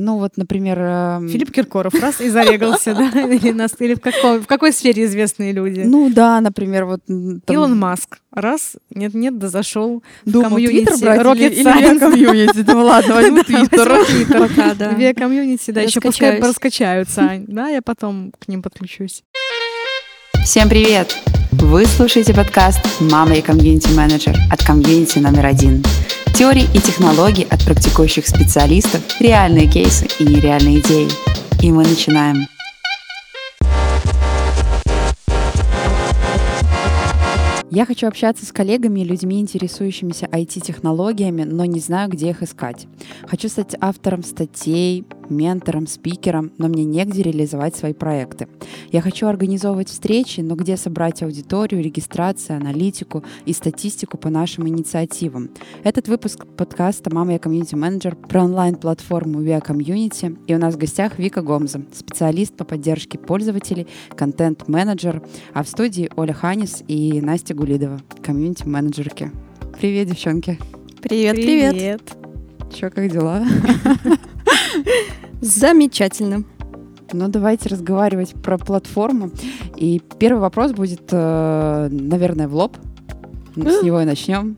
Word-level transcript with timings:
Ну 0.00 0.18
вот, 0.18 0.36
например... 0.36 0.78
Эм... 0.80 1.28
Филипп 1.28 1.52
Киркоров 1.52 1.94
раз 1.94 2.20
и 2.20 2.28
зарегался, 2.28 2.94
да? 2.94 3.08
Или, 3.30 3.52
нас, 3.52 3.72
или 3.78 3.94
в, 3.94 4.00
каком, 4.00 4.40
в 4.42 4.46
какой 4.46 4.72
сфере 4.72 5.04
известные 5.04 5.52
люди? 5.52 5.80
Ну 5.80 6.10
да, 6.10 6.40
например, 6.40 6.86
вот... 6.86 7.00
Там... 7.06 7.42
Илон 7.48 7.78
Маск. 7.78 8.18
Раз, 8.32 8.76
нет-нет, 8.94 9.38
да 9.38 9.48
зашел 9.48 10.04
в 10.24 10.42
комьюнити 10.42 11.02
Rocket 11.02 11.50
или, 11.50 11.64
Science. 11.64 11.90
Или 11.90 11.98
комьюнити. 11.98 12.64
Ну 12.66 12.84
ладно, 12.84 13.14
возьму 13.14 13.42
Твиттер. 13.44 14.04
Твиттер, 14.06 14.76
да. 14.76 14.92
Две 14.92 15.14
комьюнити, 15.14 15.72
да, 15.72 15.80
еще 15.80 16.00
пускай 16.00 16.40
раскачаются. 16.40 17.42
Да, 17.48 17.68
я 17.68 17.82
потом 17.82 18.32
к 18.38 18.46
ним 18.46 18.62
подключусь. 18.62 19.24
Всем 20.44 20.70
привет! 20.70 21.14
Вы 21.52 21.84
слушаете 21.84 22.32
подкаст 22.32 22.80
«Мама, 22.98 23.34
я 23.34 23.42
комьюнити-менеджер» 23.42 24.34
от 24.50 24.64
комьюнити 24.64 25.18
номер 25.18 25.46
один. 25.46 25.84
Теории 26.34 26.64
и 26.74 26.80
технологии 26.80 27.46
от 27.48 27.62
практикующих 27.64 28.26
специалистов, 28.26 29.02
реальные 29.20 29.68
кейсы 29.70 30.08
и 30.18 30.24
нереальные 30.24 30.80
идеи. 30.80 31.08
И 31.62 31.70
мы 31.70 31.82
начинаем. 31.82 32.46
Я 37.70 37.84
хочу 37.84 38.08
общаться 38.08 38.46
с 38.46 38.50
коллегами 38.50 39.00
и 39.00 39.04
людьми, 39.04 39.40
интересующимися 39.40 40.26
IT-технологиями, 40.26 41.44
но 41.44 41.66
не 41.66 41.80
знаю, 41.80 42.08
где 42.08 42.30
их 42.30 42.42
искать. 42.42 42.86
Хочу 43.28 43.48
стать 43.48 43.76
автором 43.80 44.24
статей, 44.24 45.04
ментором, 45.30 45.86
спикером, 45.86 46.52
но 46.58 46.68
мне 46.68 46.84
негде 46.84 47.22
реализовать 47.22 47.76
свои 47.76 47.92
проекты. 47.92 48.48
Я 48.92 49.00
хочу 49.00 49.26
организовывать 49.26 49.88
встречи, 49.88 50.40
но 50.40 50.54
где 50.54 50.76
собрать 50.76 51.22
аудиторию, 51.22 51.82
регистрацию, 51.82 52.56
аналитику 52.56 53.24
и 53.46 53.52
статистику 53.52 54.18
по 54.18 54.30
нашим 54.30 54.68
инициативам. 54.68 55.50
Этот 55.84 56.08
выпуск 56.08 56.46
подкаста 56.56 57.14
«Мама, 57.14 57.32
я 57.32 57.38
комьюнити-менеджер» 57.38 58.16
про 58.16 58.44
онлайн-платформу 58.44 59.42
Via 59.42 59.64
Community. 59.64 60.38
И 60.46 60.54
у 60.54 60.58
нас 60.58 60.74
в 60.74 60.78
гостях 60.78 61.18
Вика 61.18 61.42
Гомза, 61.42 61.82
специалист 61.92 62.54
по 62.54 62.64
поддержке 62.64 63.18
пользователей, 63.18 63.86
контент-менеджер, 64.16 65.22
а 65.54 65.62
в 65.62 65.68
студии 65.68 66.10
Оля 66.16 66.32
Ханис 66.32 66.82
и 66.88 67.20
Настя 67.20 67.54
Гулидова, 67.54 68.00
комьюнити-менеджерки. 68.22 69.30
Привет, 69.78 70.08
девчонки. 70.08 70.58
Привет, 71.00 71.36
привет. 71.36 71.72
привет. 71.72 72.02
Чё, 72.74 72.90
как 72.90 73.10
дела? 73.10 73.42
Замечательно. 75.40 76.44
Ну, 77.12 77.28
давайте 77.28 77.68
разговаривать 77.68 78.34
про 78.34 78.56
платформу. 78.58 79.30
И 79.76 80.00
первый 80.18 80.40
вопрос 80.40 80.72
будет, 80.72 81.08
э, 81.10 81.88
наверное, 81.90 82.46
в 82.46 82.54
лоб. 82.54 82.76
С 83.56 83.82
него 83.82 84.00
и 84.00 84.04
начнем. 84.04 84.56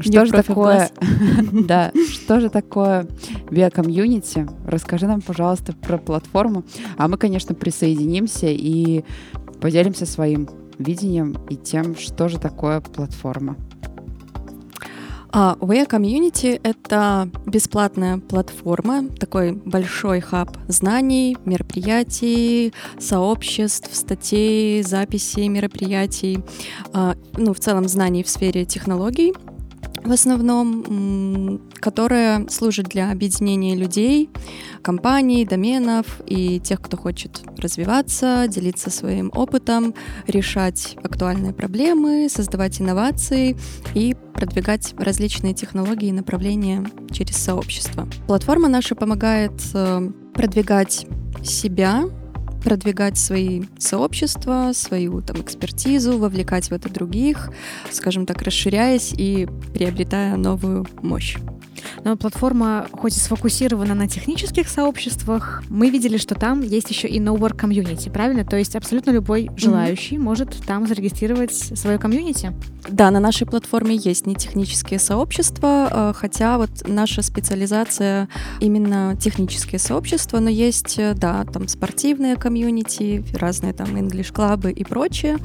Что 0.00 0.26
же 0.26 0.32
такое, 0.32 0.90
да, 1.52 1.92
что 2.10 2.40
же 2.40 2.48
такое 2.48 3.06
биокомьюнити? 3.50 4.48
Расскажи 4.66 5.06
нам, 5.06 5.20
пожалуйста, 5.20 5.72
про 5.72 5.98
платформу. 5.98 6.64
А 6.96 7.06
мы, 7.06 7.16
конечно, 7.16 7.54
присоединимся 7.54 8.46
и 8.48 9.04
поделимся 9.60 10.06
своим 10.06 10.48
видением 10.78 11.36
и 11.48 11.56
тем, 11.56 11.96
что 11.96 12.28
же 12.28 12.38
такое 12.38 12.80
платформа. 12.80 13.56
А 15.36 15.56
Way 15.60 15.88
Community— 15.88 16.60
это 16.62 17.28
бесплатная 17.44 18.18
платформа, 18.18 19.08
такой 19.18 19.50
большой 19.50 20.20
хаб 20.20 20.56
знаний, 20.68 21.36
мероприятий, 21.44 22.72
сообществ, 23.00 23.92
статей, 23.92 24.80
записей 24.84 25.48
мероприятий, 25.48 26.38
а, 26.92 27.16
ну, 27.36 27.52
в 27.52 27.58
целом 27.58 27.88
знаний 27.88 28.22
в 28.22 28.28
сфере 28.28 28.64
технологий— 28.64 29.34
в 30.04 30.12
основном, 30.12 31.60
которая 31.80 32.46
служит 32.48 32.86
для 32.86 33.10
объединения 33.10 33.74
людей, 33.74 34.30
компаний, 34.82 35.44
доменов 35.46 36.20
и 36.26 36.60
тех, 36.60 36.80
кто 36.80 36.96
хочет 36.96 37.42
развиваться, 37.56 38.44
делиться 38.48 38.90
своим 38.90 39.30
опытом, 39.34 39.94
решать 40.26 40.96
актуальные 41.02 41.54
проблемы, 41.54 42.28
создавать 42.30 42.80
инновации 42.80 43.56
и 43.94 44.14
продвигать 44.34 44.94
различные 44.98 45.54
технологии 45.54 46.08
и 46.08 46.12
направления 46.12 46.84
через 47.10 47.36
сообщество. 47.36 48.06
Платформа 48.26 48.68
наша 48.68 48.94
помогает 48.94 49.52
э, 49.72 50.10
продвигать 50.34 51.06
себя, 51.42 52.04
продвигать 52.64 53.18
свои 53.18 53.62
сообщества, 53.78 54.70
свою 54.72 55.20
там 55.20 55.42
экспертизу, 55.42 56.18
вовлекать 56.18 56.70
в 56.70 56.72
это 56.72 56.88
других, 56.88 57.50
скажем 57.90 58.26
так, 58.26 58.42
расширяясь 58.42 59.12
и 59.12 59.46
приобретая 59.74 60.36
новую 60.36 60.86
мощь. 61.02 61.36
Но 62.04 62.16
платформа 62.16 62.86
хоть 62.92 63.16
и 63.16 63.20
сфокусирована 63.20 63.94
на 63.94 64.08
технических 64.08 64.68
сообществах, 64.68 65.62
мы 65.68 65.90
видели, 65.90 66.16
что 66.16 66.34
там 66.34 66.60
есть 66.62 66.90
еще 66.90 67.08
и 67.08 67.18
No 67.18 67.36
Work 67.36 67.60
Community, 67.60 68.10
правильно? 68.10 68.44
То 68.44 68.56
есть 68.56 68.76
абсолютно 68.76 69.10
любой 69.10 69.50
желающий 69.56 70.16
mm-hmm. 70.16 70.20
может 70.20 70.66
там 70.66 70.86
зарегистрировать 70.86 71.54
свое 71.54 71.98
комьюнити. 71.98 72.52
Да, 72.88 73.10
на 73.10 73.20
нашей 73.20 73.46
платформе 73.46 73.96
есть 73.96 74.26
не 74.26 74.34
технические 74.34 74.98
сообщества, 74.98 75.88
э, 75.90 76.12
хотя 76.14 76.58
вот 76.58 76.70
наша 76.86 77.22
специализация 77.22 78.28
именно 78.60 79.16
технические 79.18 79.78
сообщества, 79.78 80.38
но 80.38 80.50
есть, 80.50 80.98
э, 80.98 81.14
да, 81.14 81.44
там 81.44 81.66
спортивные 81.68 82.36
комьюнити, 82.36 83.24
разные 83.34 83.72
там 83.72 83.96
English-клабы 83.96 84.70
и 84.70 84.84
прочее. 84.84 85.38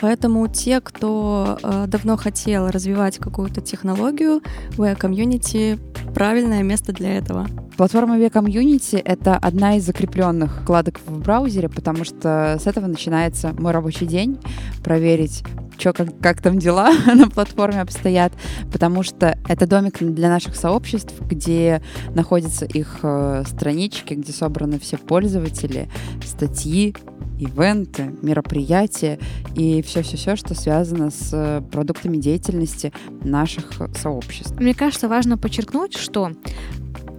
Поэтому 0.00 0.46
те, 0.46 0.80
кто 0.80 1.58
э, 1.62 1.84
давно 1.88 2.16
хотел 2.16 2.68
развивать 2.68 3.18
какую-то 3.18 3.60
технологию, 3.60 4.40
в 4.76 4.94
комьюнити 4.94 5.78
правильное 6.14 6.62
место 6.62 6.92
для 6.92 7.16
этого. 7.16 7.46
Платформа 7.76 8.16
Via 8.16 8.30
Community— 8.30 9.00
это 9.04 9.36
одна 9.36 9.76
из 9.76 9.84
закрепленных 9.84 10.62
вкладок 10.62 11.00
в 11.04 11.18
браузере, 11.18 11.68
потому 11.68 12.04
что 12.04 12.56
с 12.60 12.66
этого 12.66 12.86
начинается 12.86 13.52
мой 13.58 13.72
рабочий 13.72 14.06
день, 14.06 14.38
проверить, 14.84 15.42
что 15.76 15.92
как, 15.92 16.18
как 16.20 16.40
там 16.40 16.58
дела 16.58 16.92
на 17.14 17.28
платформе 17.28 17.80
обстоят, 17.80 18.32
потому 18.72 19.02
что 19.02 19.36
это 19.48 19.66
домик 19.66 19.98
для 19.98 20.28
наших 20.28 20.54
сообществ, 20.54 21.14
где 21.20 21.82
находятся 22.14 22.64
их 22.64 23.00
э, 23.02 23.42
странички, 23.46 24.14
где 24.14 24.32
собраны 24.32 24.78
все 24.78 24.96
пользователи, 24.96 25.90
статьи, 26.24 26.94
ивенты, 27.38 28.10
мероприятия 28.22 29.18
и 29.54 29.82
все-все-все, 29.82 30.36
что 30.36 30.54
связано 30.54 31.10
с 31.10 31.30
э, 31.32 31.62
продуктами 31.70 32.16
деятельности 32.16 32.92
наших 33.22 33.72
сообществ. 33.96 34.58
Мне 34.58 34.74
кажется, 34.74 35.08
важно 35.08 35.38
подчеркнуть, 35.38 35.96
что 35.96 36.32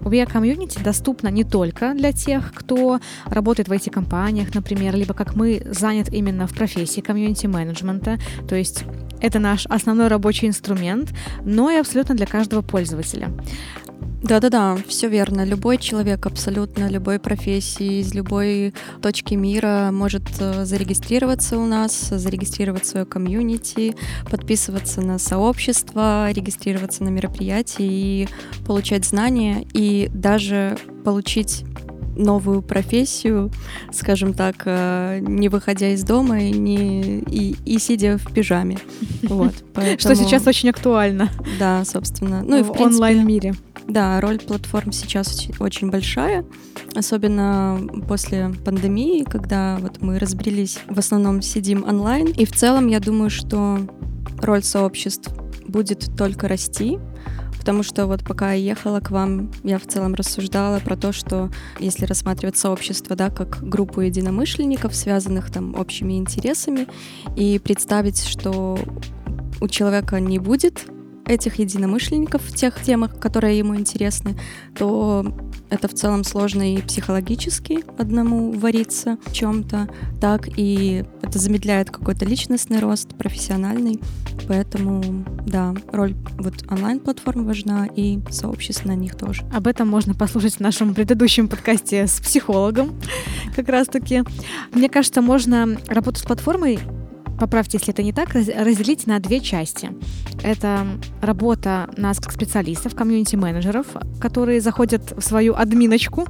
VR 0.06 0.32
комьюнити 0.32 0.80
доступна 0.80 1.30
не 1.30 1.44
только 1.44 1.94
для 1.96 2.12
тех, 2.12 2.54
кто 2.54 3.00
работает 3.26 3.68
в 3.68 3.72
IT-компаниях, 3.72 4.54
например, 4.54 4.96
либо 4.96 5.14
как 5.14 5.36
мы 5.36 5.62
занят 5.72 6.14
именно 6.14 6.46
в 6.48 6.54
профессии 6.54 7.02
комьюнити-менеджмента, 7.02 8.20
то 8.48 8.56
есть 8.56 8.86
это 9.20 9.40
наш 9.40 9.66
основной 9.66 10.08
рабочий 10.08 10.48
инструмент, 10.48 11.12
но 11.44 11.72
и 11.72 11.78
абсолютно 11.78 12.16
для 12.16 12.28
каждого 12.28 12.62
пользователя. 12.62 13.32
Да-да-да, 14.26 14.76
все 14.88 15.08
верно. 15.08 15.46
Любой 15.46 15.78
человек 15.78 16.26
абсолютно 16.26 16.90
любой 16.90 17.20
профессии, 17.20 18.00
из 18.00 18.16
любой 18.16 18.74
точки 19.00 19.36
мира 19.36 19.90
может 19.94 20.24
э, 20.40 20.66
зарегистрироваться 20.66 21.60
у 21.60 21.68
нас, 21.68 22.10
зарегистрировать 22.10 22.88
свое 22.88 23.06
комьюнити, 23.06 23.96
подписываться 24.32 25.02
на 25.02 25.20
сообщество, 25.20 26.32
регистрироваться 26.32 27.04
на 27.04 27.10
мероприятия 27.10 27.86
и 27.88 28.28
получать 28.66 29.06
знания, 29.06 29.64
и 29.74 30.10
даже 30.12 30.80
получить 31.04 31.64
новую 32.16 32.62
профессию, 32.62 33.52
скажем 33.92 34.34
так, 34.34 34.64
э, 34.66 35.20
не 35.22 35.50
выходя 35.50 35.90
из 35.90 36.04
дома 36.04 36.42
и, 36.42 36.52
не, 36.52 37.20
и, 37.20 37.56
и 37.66 37.80
сидя 37.80 38.18
в 38.18 38.34
пижаме. 38.34 38.78
Вот, 39.24 39.54
поэтому... 39.74 40.00
Что 40.00 40.16
сейчас 40.16 40.46
очень 40.48 40.70
актуально. 40.70 41.30
Да, 41.60 41.84
собственно. 41.84 42.44
Ну 42.44 42.58
в 42.58 42.60
и 42.60 42.64
в 42.64 42.72
принципе, 42.72 42.96
онлайн-мире. 42.96 43.56
Да, 43.88 44.22
роль 44.22 44.40
платформ 44.40 44.92
сейчас 44.92 45.48
очень 45.60 45.90
большая, 45.90 46.46
особенно 46.96 47.80
после 48.08 48.52
пандемии, 48.64 49.24
когда 49.24 49.78
вот 49.82 50.02
мы 50.02 50.20
разбрелись, 50.20 50.80
в 50.88 50.98
основном 50.98 51.42
сидим 51.42 51.84
онлайн. 51.84 52.28
И 52.28 52.46
в 52.46 52.52
целом 52.52 52.88
я 52.88 53.00
думаю, 53.00 53.30
что 53.30 53.80
роль 54.42 54.64
сообществ 54.64 55.30
будет 55.68 56.16
только 56.18 56.48
расти, 56.48 57.00
потому 57.66 57.82
что 57.82 58.06
вот 58.06 58.24
пока 58.24 58.54
я 58.54 58.64
ехала 58.74 59.00
к 59.00 59.10
вам, 59.10 59.50
я 59.64 59.80
в 59.80 59.88
целом 59.88 60.14
рассуждала 60.14 60.78
про 60.78 60.96
то, 60.96 61.12
что 61.12 61.50
если 61.80 62.06
рассматривать 62.06 62.58
сообщество, 62.58 63.16
да, 63.16 63.32
как 63.32 63.68
группу 63.68 64.02
единомышленников, 64.02 64.96
связанных 64.96 65.52
там 65.52 65.74
общими 65.74 66.14
интересами, 66.20 66.88
и 67.36 67.58
представить, 67.58 68.24
что 68.24 68.78
у 69.62 69.68
человека 69.68 70.20
не 70.20 70.38
будет 70.38 70.86
этих 71.28 71.60
единомышленников 71.60 72.42
в 72.42 72.56
тех 72.56 72.82
темах, 72.82 73.20
которые 73.20 73.58
ему 73.58 73.76
интересны, 73.76 74.36
то 74.76 75.26
это 75.70 75.88
в 75.88 75.94
целом 75.94 76.24
сложно 76.24 76.76
и 76.76 76.82
психологически 76.82 77.84
одному 77.98 78.52
вариться 78.52 79.18
в 79.26 79.34
чем-то, 79.34 79.90
так 80.22 80.48
и 80.58 81.04
это 81.22 81.40
замедляет 81.40 81.90
какой-то 81.90 82.26
личностный 82.26 82.80
рост, 82.80 83.16
профессиональный. 83.16 84.00
Поэтому, 84.48 85.26
да, 85.46 85.74
роль 85.92 86.16
вот 86.38 86.54
онлайн-платформ 86.70 87.46
важна 87.46 87.88
и 87.88 88.20
сообществ 88.30 88.86
на 88.86 88.96
них 88.96 89.16
тоже. 89.16 89.44
Об 89.54 89.68
этом 89.68 89.88
можно 89.88 90.14
послушать 90.14 90.56
в 90.56 90.60
нашем 90.60 90.94
предыдущем 90.94 91.48
подкасте 91.48 92.06
с 92.06 92.20
психологом 92.20 93.00
как 93.56 93.70
раз-таки. 93.70 94.24
Мне 94.74 94.90
кажется, 94.90 95.22
можно 95.22 95.78
работу 95.88 96.20
с 96.20 96.24
платформой 96.24 96.80
поправьте, 97.40 97.78
если 97.78 97.94
это 97.94 98.04
не 98.04 98.14
так, 98.14 98.34
разделить 98.34 99.08
на 99.08 99.20
две 99.20 99.40
части. 99.40 99.92
Это 100.44 100.86
работа 101.22 101.90
нас 101.98 102.20
как 102.20 102.32
специалистов, 102.32 102.96
комьюнити-менеджеров, 102.96 103.88
которые 104.20 104.62
заходят 104.62 105.14
в 105.18 105.22
свою 105.22 105.56
админочку 105.56 106.26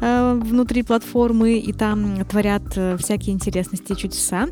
э, 0.00 0.40
внутри 0.42 0.82
платформы 0.82 1.58
и 1.58 1.72
там 1.72 2.24
творят 2.24 2.62
э, 2.76 2.96
всякие 2.98 3.34
интересности 3.34 3.92
и 3.92 3.96
чудеса. 3.96 4.48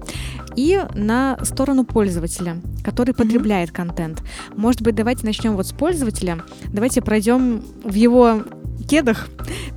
И 0.57 0.85
на 0.95 1.39
сторону 1.43 1.85
пользователя, 1.85 2.61
который 2.85 3.15
потребляет 3.15 3.71
контент. 3.71 4.23
Может 4.57 4.83
быть, 4.83 4.95
давайте 4.95 5.25
начнем 5.25 5.57
вот 5.57 5.67
с 5.67 5.73
пользователя. 5.73 6.43
Давайте 6.73 7.01
пройдем 7.01 7.63
в 7.85 7.95
его 7.95 8.43
кедах. 8.87 9.29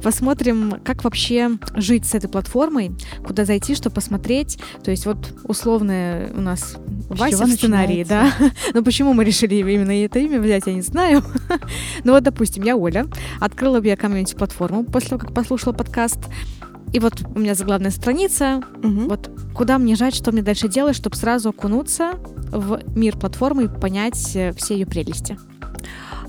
Посмотрим, 0.03 0.79
как 0.83 1.03
вообще 1.03 1.51
жить 1.75 2.05
с 2.05 2.15
этой 2.15 2.29
платформой, 2.29 2.91
куда 3.25 3.45
зайти, 3.45 3.75
что 3.75 3.89
посмотреть. 3.89 4.57
То 4.83 4.91
есть 4.91 5.05
вот 5.05 5.33
условно 5.43 6.29
у 6.35 6.41
нас 6.41 6.77
Вася 7.09 7.45
в 7.45 7.51
сценарии, 7.51 8.03
да. 8.07 8.31
Но 8.73 8.83
почему 8.83 9.13
мы 9.13 9.23
решили 9.23 9.55
именно 9.55 9.91
это 10.03 10.19
имя 10.19 10.39
взять, 10.39 10.67
я 10.67 10.73
не 10.73 10.81
знаю. 10.81 11.23
ну 12.03 12.13
вот, 12.13 12.23
допустим, 12.23 12.63
я 12.63 12.75
Оля, 12.75 13.05
открыла 13.39 13.79
бы 13.79 13.87
я 13.87 13.95
комьюнити-платформу 13.95 14.83
после 14.85 15.09
того, 15.09 15.19
как 15.19 15.33
послушала 15.33 15.73
подкаст. 15.73 16.19
И 16.93 16.99
вот 16.99 17.13
у 17.35 17.39
меня 17.39 17.55
заглавная 17.55 17.91
страница. 17.91 18.61
Угу. 18.83 19.07
Вот 19.07 19.31
куда 19.53 19.77
мне 19.77 19.95
жать, 19.95 20.15
что 20.15 20.31
мне 20.31 20.41
дальше 20.41 20.67
делать, 20.67 20.95
чтобы 20.95 21.15
сразу 21.15 21.49
окунуться 21.49 22.13
в 22.51 22.81
мир 22.95 23.17
платформы 23.17 23.65
и 23.65 23.67
понять 23.67 24.35
э, 24.35 24.51
все 24.53 24.73
ее 24.73 24.85
прелести. 24.85 25.37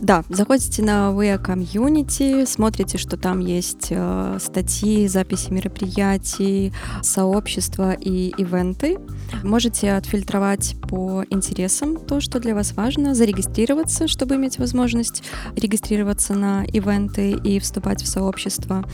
Да, 0.02 0.24
заходите 0.28 0.82
на 0.82 1.12
WEA 1.12 1.40
Community, 1.40 2.44
смотрите, 2.44 2.98
что 2.98 3.16
там 3.16 3.38
есть 3.38 3.86
э, 3.90 4.38
статьи, 4.40 5.06
записи 5.06 5.52
мероприятий, 5.52 6.72
сообщества 7.02 7.92
и 7.92 8.34
ивенты. 8.36 8.98
Можете 9.44 9.92
отфильтровать 9.92 10.74
по 10.90 11.22
интересам 11.30 11.98
то, 12.04 12.20
что 12.20 12.40
для 12.40 12.56
вас 12.56 12.72
важно, 12.72 13.14
зарегистрироваться, 13.14 14.08
чтобы 14.08 14.34
иметь 14.34 14.58
возможность 14.58 15.22
регистрироваться 15.54 16.34
на 16.34 16.64
ивенты 16.64 17.30
и 17.30 17.60
вступать 17.60 18.02
в 18.02 18.08
сообщество. 18.08 18.84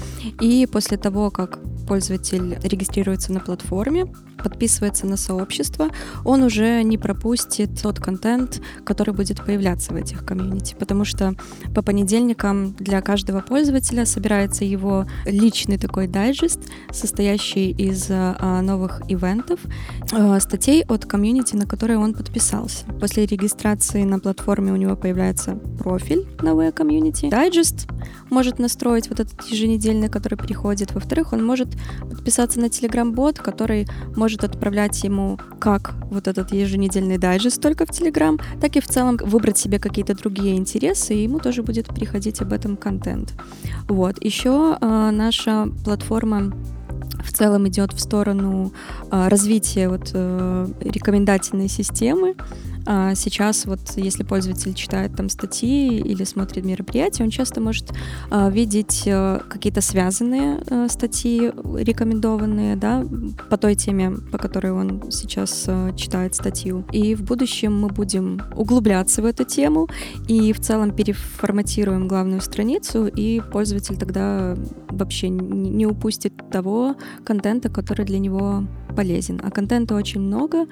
И 0.42 0.68
после 0.70 0.98
того, 0.98 1.30
как 1.30 1.58
пользователь 1.88 2.58
регистрируется 2.62 3.32
на 3.32 3.40
платформе, 3.40 4.12
подписывается 4.42 5.06
на 5.06 5.16
сообщество, 5.16 5.88
он 6.24 6.42
уже 6.42 6.82
не 6.82 6.98
пропустит 6.98 7.80
тот 7.82 7.98
контент, 7.98 8.60
который 8.84 9.12
будет 9.14 9.44
появляться 9.44 9.92
в 9.92 9.96
этих 9.96 10.24
комьюнити, 10.24 10.76
потому 10.78 10.97
что 11.04 11.34
по 11.74 11.82
понедельникам 11.82 12.72
для 12.74 13.00
каждого 13.00 13.40
пользователя 13.40 14.06
собирается 14.06 14.64
его 14.64 15.06
личный 15.24 15.78
такой 15.78 16.06
дайджест, 16.06 16.60
состоящий 16.90 17.70
из 17.70 18.06
а, 18.10 18.60
новых 18.62 19.02
ивентов, 19.08 19.60
а, 20.12 20.38
статей 20.40 20.84
от 20.84 21.06
комьюнити, 21.06 21.56
на 21.56 21.66
которые 21.66 21.98
он 21.98 22.14
подписался. 22.14 22.84
После 23.00 23.26
регистрации 23.26 24.04
на 24.04 24.18
платформе 24.18 24.72
у 24.72 24.76
него 24.76 24.96
появляется 24.96 25.56
профиль 25.78 26.26
на 26.40 26.53
Via 26.53 26.72
Community, 26.72 27.30
дайджест 27.30 27.88
может 28.30 28.58
настроить 28.58 29.08
вот 29.08 29.20
этот 29.20 29.42
еженедельный, 29.46 30.08
который 30.08 30.36
приходит. 30.36 30.92
Во-вторых, 30.94 31.32
он 31.32 31.44
может 31.44 31.68
подписаться 32.00 32.60
на 32.60 32.66
Telegram-бот, 32.66 33.38
который 33.38 33.86
может 34.16 34.44
отправлять 34.44 35.02
ему 35.04 35.38
как 35.60 35.94
вот 36.10 36.28
этот 36.28 36.52
еженедельный 36.52 37.18
дайджест 37.18 37.60
только 37.60 37.86
в 37.86 37.90
Telegram, 37.90 38.40
так 38.60 38.76
и 38.76 38.80
в 38.80 38.86
целом 38.86 39.16
выбрать 39.16 39.58
себе 39.58 39.78
какие-то 39.78 40.14
другие 40.14 40.56
интересы, 40.56 40.87
и 41.10 41.22
ему 41.22 41.38
тоже 41.38 41.62
будет 41.62 41.86
приходить 41.86 42.40
об 42.40 42.52
этом 42.52 42.76
контент. 42.76 43.34
Вот. 43.88 44.22
Еще 44.22 44.76
э, 44.80 45.10
наша 45.12 45.68
платформа 45.84 46.52
в 47.24 47.32
целом 47.32 47.68
идет 47.68 47.92
в 47.92 48.00
сторону 48.00 48.72
э, 49.10 49.28
развития 49.28 49.88
вот, 49.88 50.10
э, 50.14 50.66
рекомендательной 50.80 51.68
системы. 51.68 52.34
А 52.90 53.14
сейчас 53.14 53.66
вот 53.66 53.80
если 53.96 54.22
пользователь 54.22 54.72
читает 54.72 55.14
там 55.14 55.28
статьи 55.28 55.98
или 55.98 56.24
смотрит 56.24 56.64
мероприятия, 56.64 57.22
он 57.22 57.28
часто 57.28 57.60
может 57.60 57.92
а, 58.30 58.48
видеть 58.48 59.04
а, 59.06 59.40
какие-то 59.46 59.82
связанные 59.82 60.62
а, 60.70 60.88
статьи, 60.88 61.52
рекомендованные, 61.76 62.76
да, 62.76 63.04
по 63.50 63.58
той 63.58 63.74
теме, 63.74 64.12
по 64.32 64.38
которой 64.38 64.72
он 64.72 65.10
сейчас 65.10 65.66
а, 65.68 65.92
читает 65.96 66.34
статью. 66.34 66.86
И 66.90 67.14
в 67.14 67.24
будущем 67.24 67.78
мы 67.78 67.88
будем 67.88 68.40
углубляться 68.56 69.20
в 69.20 69.26
эту 69.26 69.44
тему 69.44 69.86
и 70.26 70.54
в 70.54 70.60
целом 70.60 70.90
переформатируем 70.90 72.08
главную 72.08 72.40
страницу, 72.40 73.06
и 73.06 73.42
пользователь 73.52 73.98
тогда 73.98 74.56
вообще 74.88 75.28
не 75.28 75.84
упустит 75.84 76.32
того 76.50 76.96
контента, 77.22 77.68
который 77.68 78.06
для 78.06 78.18
него 78.18 78.64
полезен. 78.94 79.40
А 79.42 79.50
контента 79.50 79.94
очень 79.94 80.20
много, 80.20 80.66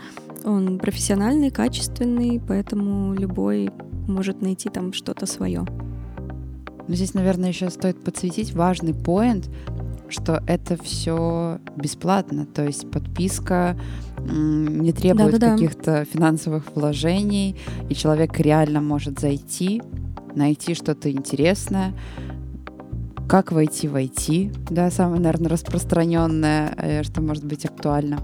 он 0.45 0.79
профессиональный, 0.79 1.51
качественный, 1.51 2.41
поэтому 2.47 3.15
любой 3.15 3.71
может 4.07 4.43
найти 4.43 4.69
там 4.69 4.93
что-то 4.93 5.27
свое. 5.27 5.67
Но 6.89 6.95
здесь, 6.95 7.15
наверное, 7.15 7.49
еще 7.49 7.69
стоит 7.71 8.03
подсветить 8.03 8.53
важный 8.53 8.95
поинт, 8.95 9.51
что 10.09 10.43
это 10.47 10.81
все 10.81 11.59
бесплатно, 11.77 12.47
то 12.47 12.65
есть 12.65 12.89
подписка 12.91 13.77
не 14.25 14.93
требует 14.93 15.33
да, 15.33 15.39
да, 15.39 15.53
каких-то 15.53 16.05
финансовых 16.05 16.75
вложений, 16.75 17.57
и 17.89 17.95
человек 17.95 18.39
реально 18.39 18.81
может 18.81 19.19
зайти, 19.19 19.83
найти 20.35 20.75
что-то 20.75 21.11
интересное. 21.11 21.93
Как 23.29 23.51
войти 23.51 23.89
в 23.89 23.97
IT, 23.97 24.71
да, 24.71 24.91
самое, 24.91 25.21
наверное, 25.21 25.51
распространенное, 25.51 26.73
э, 26.77 27.03
что 27.03 27.21
может 27.21 27.45
быть 27.45 27.65
актуально 27.65 28.21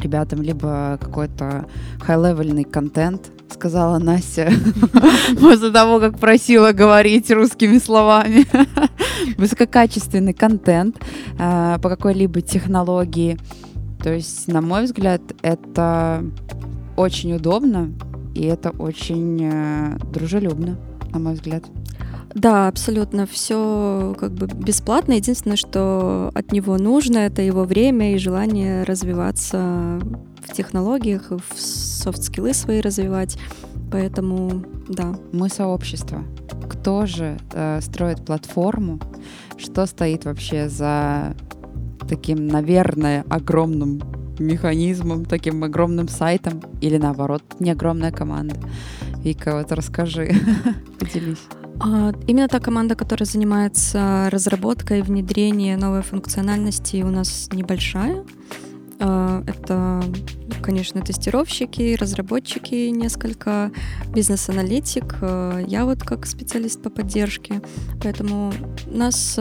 ребятам, 0.00 0.42
либо 0.42 0.98
какой-то 1.00 1.66
хай-левельный 2.00 2.64
контент, 2.64 3.30
сказала 3.52 3.98
Настя 3.98 4.50
после 5.40 5.70
того, 5.70 6.00
как 6.00 6.18
просила 6.18 6.72
говорить 6.72 7.30
русскими 7.30 7.78
словами. 7.78 8.46
Высококачественный 9.36 10.32
контент 10.32 10.98
э, 11.38 11.78
по 11.80 11.88
какой-либо 11.88 12.40
технологии. 12.40 13.38
То 14.02 14.12
есть, 14.12 14.48
на 14.48 14.60
мой 14.60 14.84
взгляд, 14.84 15.20
это 15.42 16.24
очень 16.96 17.34
удобно 17.34 17.92
и 18.34 18.44
это 18.44 18.70
очень 18.70 19.38
э, 19.42 19.98
дружелюбно, 20.12 20.78
на 21.12 21.18
мой 21.18 21.34
взгляд. 21.34 21.64
Да, 22.34 22.68
абсолютно. 22.68 23.26
Все 23.26 24.14
как 24.18 24.32
бы 24.32 24.46
бесплатно. 24.46 25.14
Единственное, 25.14 25.56
что 25.56 26.30
от 26.34 26.52
него 26.52 26.76
нужно, 26.78 27.18
это 27.18 27.42
его 27.42 27.64
время 27.64 28.14
и 28.14 28.18
желание 28.18 28.84
развиваться 28.84 30.00
в 30.40 30.52
технологиях, 30.52 31.30
в 31.30 31.60
софт-скиллы 31.60 32.54
свои 32.54 32.80
развивать. 32.80 33.36
Поэтому, 33.90 34.64
да. 34.88 35.16
Мы 35.32 35.48
сообщество. 35.48 36.22
Кто 36.68 37.06
же 37.06 37.38
э, 37.52 37.80
строит 37.80 38.24
платформу? 38.24 39.00
Что 39.56 39.86
стоит 39.86 40.24
вообще 40.24 40.68
за 40.68 41.34
таким, 42.08 42.46
наверное, 42.46 43.24
огромным 43.28 44.00
механизмом, 44.38 45.24
таким 45.24 45.64
огромным 45.64 46.08
сайтом? 46.08 46.62
Или 46.80 46.96
наоборот, 46.96 47.42
не 47.58 47.72
огромная 47.72 48.12
команда? 48.12 48.54
Вика, 49.24 49.56
вот 49.58 49.72
расскажи, 49.72 50.32
поделись. 50.98 51.40
А, 51.82 52.12
именно 52.26 52.48
та 52.48 52.60
команда, 52.60 52.94
которая 52.94 53.26
занимается 53.26 54.28
разработкой 54.30 54.98
и 54.98 55.02
внедрением 55.02 55.78
новой 55.78 56.02
функциональности, 56.02 57.02
у 57.02 57.08
нас 57.08 57.48
небольшая. 57.52 58.24
А, 58.98 59.42
это, 59.46 60.02
конечно, 60.62 61.00
тестировщики, 61.00 61.96
разработчики 61.98 62.90
несколько, 62.90 63.70
бизнес-аналитик, 64.14 65.16
а, 65.22 65.58
я 65.60 65.86
вот 65.86 66.02
как 66.02 66.26
специалист 66.26 66.82
по 66.82 66.90
поддержке. 66.90 67.62
Поэтому 68.02 68.52
нас 68.86 69.38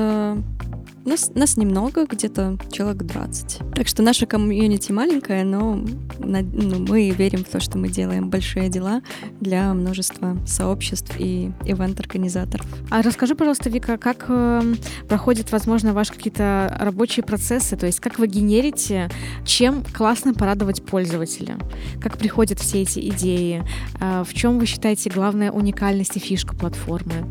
Нас, 1.09 1.31
нас 1.33 1.57
немного, 1.57 2.05
где-то 2.05 2.59
человек 2.71 3.01
20. 3.01 3.73
Так 3.73 3.87
что 3.87 4.03
наша 4.03 4.27
комьюнити 4.27 4.91
маленькая, 4.91 5.43
но 5.43 5.83
ну, 6.19 6.85
мы 6.87 7.09
верим 7.09 7.43
в 7.43 7.49
то, 7.49 7.59
что 7.59 7.79
мы 7.79 7.89
делаем 7.89 8.29
большие 8.29 8.69
дела 8.69 9.01
для 9.39 9.73
множества 9.73 10.37
сообществ 10.45 11.15
и 11.17 11.51
ивент-организаторов. 11.65 12.67
А 12.91 13.01
расскажи, 13.01 13.33
пожалуйста, 13.33 13.71
Вика, 13.71 13.97
как 13.97 14.25
э, 14.27 14.75
проходят, 15.07 15.51
возможно, 15.51 15.93
ваши 15.93 16.13
какие-то 16.13 16.77
рабочие 16.79 17.23
процессы, 17.23 17.75
то 17.75 17.87
есть 17.87 17.99
как 17.99 18.19
вы 18.19 18.27
генерите, 18.27 19.09
чем 19.47 19.83
классно 19.83 20.35
порадовать 20.35 20.83
пользователя, 20.85 21.57
как 21.99 22.19
приходят 22.19 22.59
все 22.59 22.83
эти 22.83 22.99
идеи, 23.09 23.63
э, 23.99 24.23
в 24.23 24.31
чем 24.35 24.59
вы 24.59 24.67
считаете 24.67 25.09
главная 25.09 25.51
уникальность 25.51 26.17
и 26.17 26.19
фишка 26.19 26.55
платформы, 26.55 27.25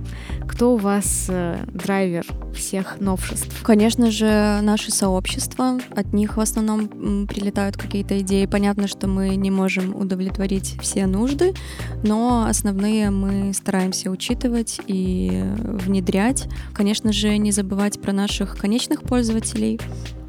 кто 0.49 0.75
у 0.75 0.79
вас 0.79 1.27
э, 1.29 1.65
драйвер 1.69 2.27
всех 2.57 2.99
новшеств? 2.99 3.68
Конечно 3.69 4.11
же, 4.11 4.61
наши 4.63 4.91
сообщества, 4.91 5.79
от 5.95 6.15
них 6.15 6.39
в 6.39 6.41
основном 6.41 7.27
прилетают 7.27 7.77
какие-то 7.77 8.19
идеи. 8.21 8.47
Понятно, 8.47 8.89
что 8.89 9.09
мы 9.09 9.37
не 9.37 9.51
можем 9.51 9.95
удовлетворить 9.95 10.79
все 10.81 11.07
нужды, 11.07 11.53
но 12.03 12.47
основные 12.49 13.11
мы 13.11 13.53
стараемся 13.53 14.11
учитывать 14.11 14.81
и 14.87 15.45
внедрять. 15.55 16.49
Конечно 16.73 17.13
же, 17.13 17.37
не 17.37 17.53
забывать 17.53 18.01
про 18.01 18.13
наших 18.13 18.57
конечных 18.57 19.03
пользователей, 19.03 19.79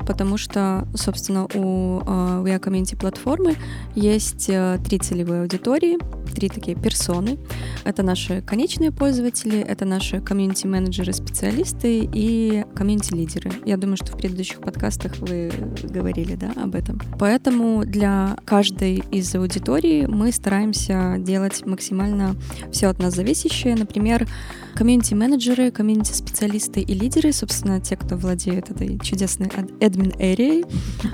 потому 0.10 0.38
что, 0.38 0.88
собственно, 0.96 1.46
у 1.54 2.00
We 2.00 2.46
Are 2.46 2.60
Community 2.60 2.98
платформы 2.98 3.56
есть 3.94 4.50
uh, 4.50 4.84
три 4.84 4.98
целевые 4.98 5.42
аудитории, 5.42 6.00
три 6.34 6.50
такие 6.50 6.76
персоны. 6.76 7.38
Это 7.84 8.02
наши 8.02 8.42
конечные 8.42 8.92
пользователи, 8.92 9.60
это 9.60 9.86
наши 9.86 10.20
комьюнити-менеджеры, 10.20 11.14
специалисты 11.14 12.10
и 12.12 12.66
комьюнити-лидеры. 12.74 13.52
Я 13.66 13.78
думаю, 13.78 13.98
что 13.98 14.14
в 14.14 14.18
предыдущих 14.18 14.62
подкастах 14.62 15.16
вы 15.20 15.52
говорили 15.84 16.34
да, 16.34 16.54
об 16.56 16.74
этом. 16.74 17.00
Поэтому 17.20 17.86
для 17.86 18.36
каждой 18.46 19.04
из 19.12 19.36
аудиторий 19.36 20.08
мы 20.08 20.32
стараемся 20.32 21.18
делать 21.20 21.64
максимально 21.68 22.36
все 22.72 22.88
от 22.88 22.98
нас 22.98 23.14
зависящее. 23.14 23.76
Например, 23.76 24.28
комьюнити-менеджеры, 24.74 25.70
комьюнити-специалисты 25.70 26.82
и 26.82 26.94
лидеры, 26.96 27.32
собственно, 27.32 27.80
те, 27.80 27.96
кто 27.96 28.16
владеет 28.16 28.72
этой 28.72 28.98
чудесной 29.00 29.52
admin 30.00 30.16
area, 30.20 30.66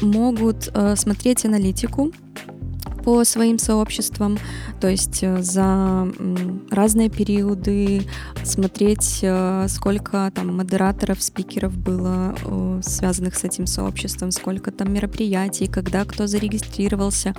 могут 0.01 0.69
э, 0.73 0.95
смотреть 0.95 1.45
аналитику 1.45 2.11
по 3.05 3.23
своим 3.23 3.59
сообществам, 3.59 4.39
то 4.81 4.89
есть 4.89 5.19
э, 5.21 5.39
за 5.43 6.07
разные 6.71 7.09
периоды 7.09 8.01
смотреть, 8.43 9.19
э, 9.21 9.67
сколько 9.69 10.31
там 10.33 10.57
модераторов, 10.57 11.21
спикеров 11.21 11.77
было 11.77 12.35
э, 12.43 12.81
связанных 12.83 13.35
с 13.35 13.43
этим 13.43 13.67
сообществом, 13.67 14.31
сколько 14.31 14.71
там 14.71 14.91
мероприятий, 14.91 15.67
когда 15.67 16.03
кто 16.03 16.25
зарегистрировался, 16.25 17.35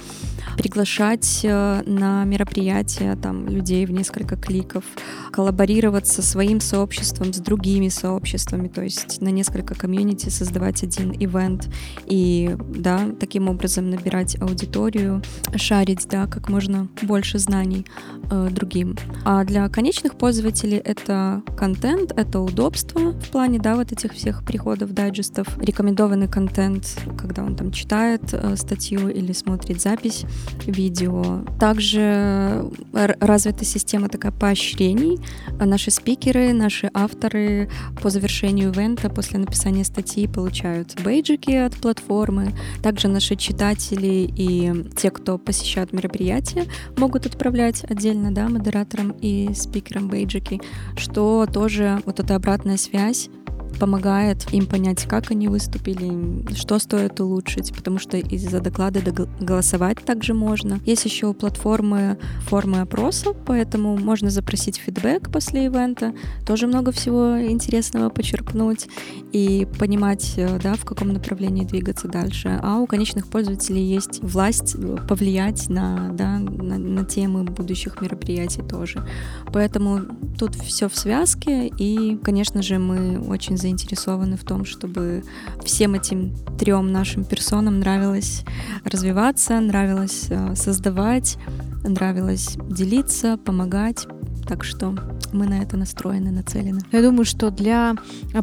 приглашать 0.57 1.41
на 1.43 2.25
мероприятия 2.25 3.17
там 3.17 3.49
людей 3.49 3.87
в 3.87 3.91
несколько 3.91 4.37
кликов, 4.37 4.85
коллаборировать 5.33 6.07
со 6.07 6.23
своим 6.23 6.61
сообществом, 6.61 7.33
с 7.33 7.39
другими 7.39 7.89
сообществами, 7.89 8.69
то 8.69 8.83
есть 8.83 9.21
на 9.21 9.29
несколько 9.29 9.75
комьюнити 9.75 10.29
создавать 10.29 10.85
один 10.85 11.11
ивент. 11.11 11.69
И, 12.07 12.57
да, 12.69 13.11
таким 13.19 13.49
образом 13.49 13.91
набирать 13.91 14.41
аудиторию, 14.41 15.23
шарить, 15.59 16.07
да, 16.09 16.27
как 16.27 16.49
можно 16.49 16.89
больше 17.03 17.39
знаний 17.39 17.87
э, 18.31 18.49
другим. 18.51 18.97
А 19.25 19.45
для 19.45 19.69
конечных 19.69 20.17
пользователей 20.17 20.79
это 20.79 21.43
контент, 21.57 22.13
это 22.17 22.41
удобство 22.41 23.13
в 23.13 23.29
плане, 23.31 23.59
да, 23.59 23.77
вот 23.77 23.93
этих 23.93 24.13
всех 24.13 24.45
приходов, 24.45 24.93
дайджестов, 24.93 25.47
рекомендованный 25.59 26.29
контент, 26.29 26.99
когда 27.19 27.45
он 27.45 27.57
там 27.57 27.73
читает 27.73 28.23
э, 28.33 28.57
статью 28.57 29.09
или 29.09 29.33
смотрит 29.33 29.81
запись 29.81 30.25
видео. 30.67 31.45
Также 31.59 32.71
развита 32.93 33.65
система 33.65 34.09
такая 34.09 34.33
поощрений. 34.33 35.19
Наши 35.59 35.91
спикеры, 35.91 36.53
наши 36.53 36.91
авторы 36.95 37.71
по 38.03 38.11
завершению 38.11 38.73
ивента, 38.73 39.11
после 39.11 39.39
написания 39.39 39.85
статьи 39.85 40.27
получают 40.27 41.01
бейджики 41.03 41.53
от 41.53 41.75
платформы. 41.75 42.53
Также 42.83 43.09
наши 43.09 43.37
читатели 43.37 44.31
и 44.37 44.85
те, 44.97 45.11
кто 45.11 45.39
посещают 45.47 45.93
мероприятия, 45.93 46.67
могут 46.99 47.25
отправлять 47.25 47.85
отдельно 47.85 48.35
да, 48.35 48.49
модераторам 48.49 49.13
и 49.23 49.55
спикерам 49.55 50.09
бейджики, 50.09 50.61
что 50.97 51.47
тоже 51.47 52.01
вот 52.05 52.21
эта 52.21 52.35
обратная 52.35 52.77
связь 52.77 53.31
помогает 53.79 54.53
им 54.53 54.67
понять, 54.67 55.05
как 55.05 55.31
они 55.31 55.49
выступили, 55.49 56.53
что 56.55 56.79
стоит 56.79 57.21
улучшить, 57.21 57.75
потому 57.75 57.99
что 57.99 58.17
из-за 58.17 58.61
доклада 58.61 59.01
голосовать 59.41 59.99
также 60.05 60.35
можно. 60.35 60.81
Есть 60.85 61.05
еще 61.05 61.33
платформы 61.35 62.19
формы 62.41 62.81
опроса, 62.81 63.33
поэтому 63.47 63.97
можно 63.97 64.31
запросить 64.31 64.77
фидбэк 64.77 65.31
после 65.31 65.67
ивента, 65.67 66.15
тоже 66.47 66.67
много 66.67 66.93
всего 66.93 67.41
интересного 67.41 68.11
почерпнуть 68.11 68.89
и 69.33 69.67
понимать, 69.79 70.35
э, 70.37 70.59
да, 70.63 70.75
в 70.75 70.85
каком 70.85 71.09
направлении 71.09 71.65
двигаться 71.65 72.09
дальше. 72.09 72.59
А 72.63 72.79
у 72.79 72.87
конечных 72.87 73.27
пользователей 73.29 73.83
есть 73.83 74.23
власть 74.23 74.77
повлиять 75.09 75.69
на, 75.69 76.11
да, 76.13 76.39
на, 76.39 76.79
на 76.79 77.05
темы 77.05 77.45
будущих 77.45 78.01
мероприятий 78.01 78.63
тоже. 78.63 79.07
Поэтому 79.53 80.01
тут 80.39 80.55
все 80.55 80.89
в 80.89 80.97
связке, 80.97 81.69
и, 81.69 82.17
конечно 82.17 82.63
же, 82.63 82.79
мы 82.79 83.21
очень 83.21 83.57
заинтересованы 83.67 84.37
в 84.37 84.45
том, 84.45 84.65
чтобы 84.65 85.25
всем 85.65 85.95
этим 85.95 86.37
трем 86.57 86.93
нашим 86.93 87.25
персонам 87.25 87.81
нравилось 87.81 88.45
развиваться, 88.85 89.59
нравилось 89.59 90.27
э, 90.31 90.55
создавать, 90.55 91.37
нравилось 91.83 92.57
делиться, 92.71 93.37
помогать. 93.37 94.07
Так 94.49 94.65
что 94.65 94.95
мы 95.33 95.47
на 95.47 95.63
это 95.63 95.77
настроены, 95.77 96.31
нацелены. 96.31 96.81
Я 96.93 97.03
думаю, 97.03 97.25
что 97.25 97.51
для 97.51 97.95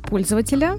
пользователя 0.03 0.77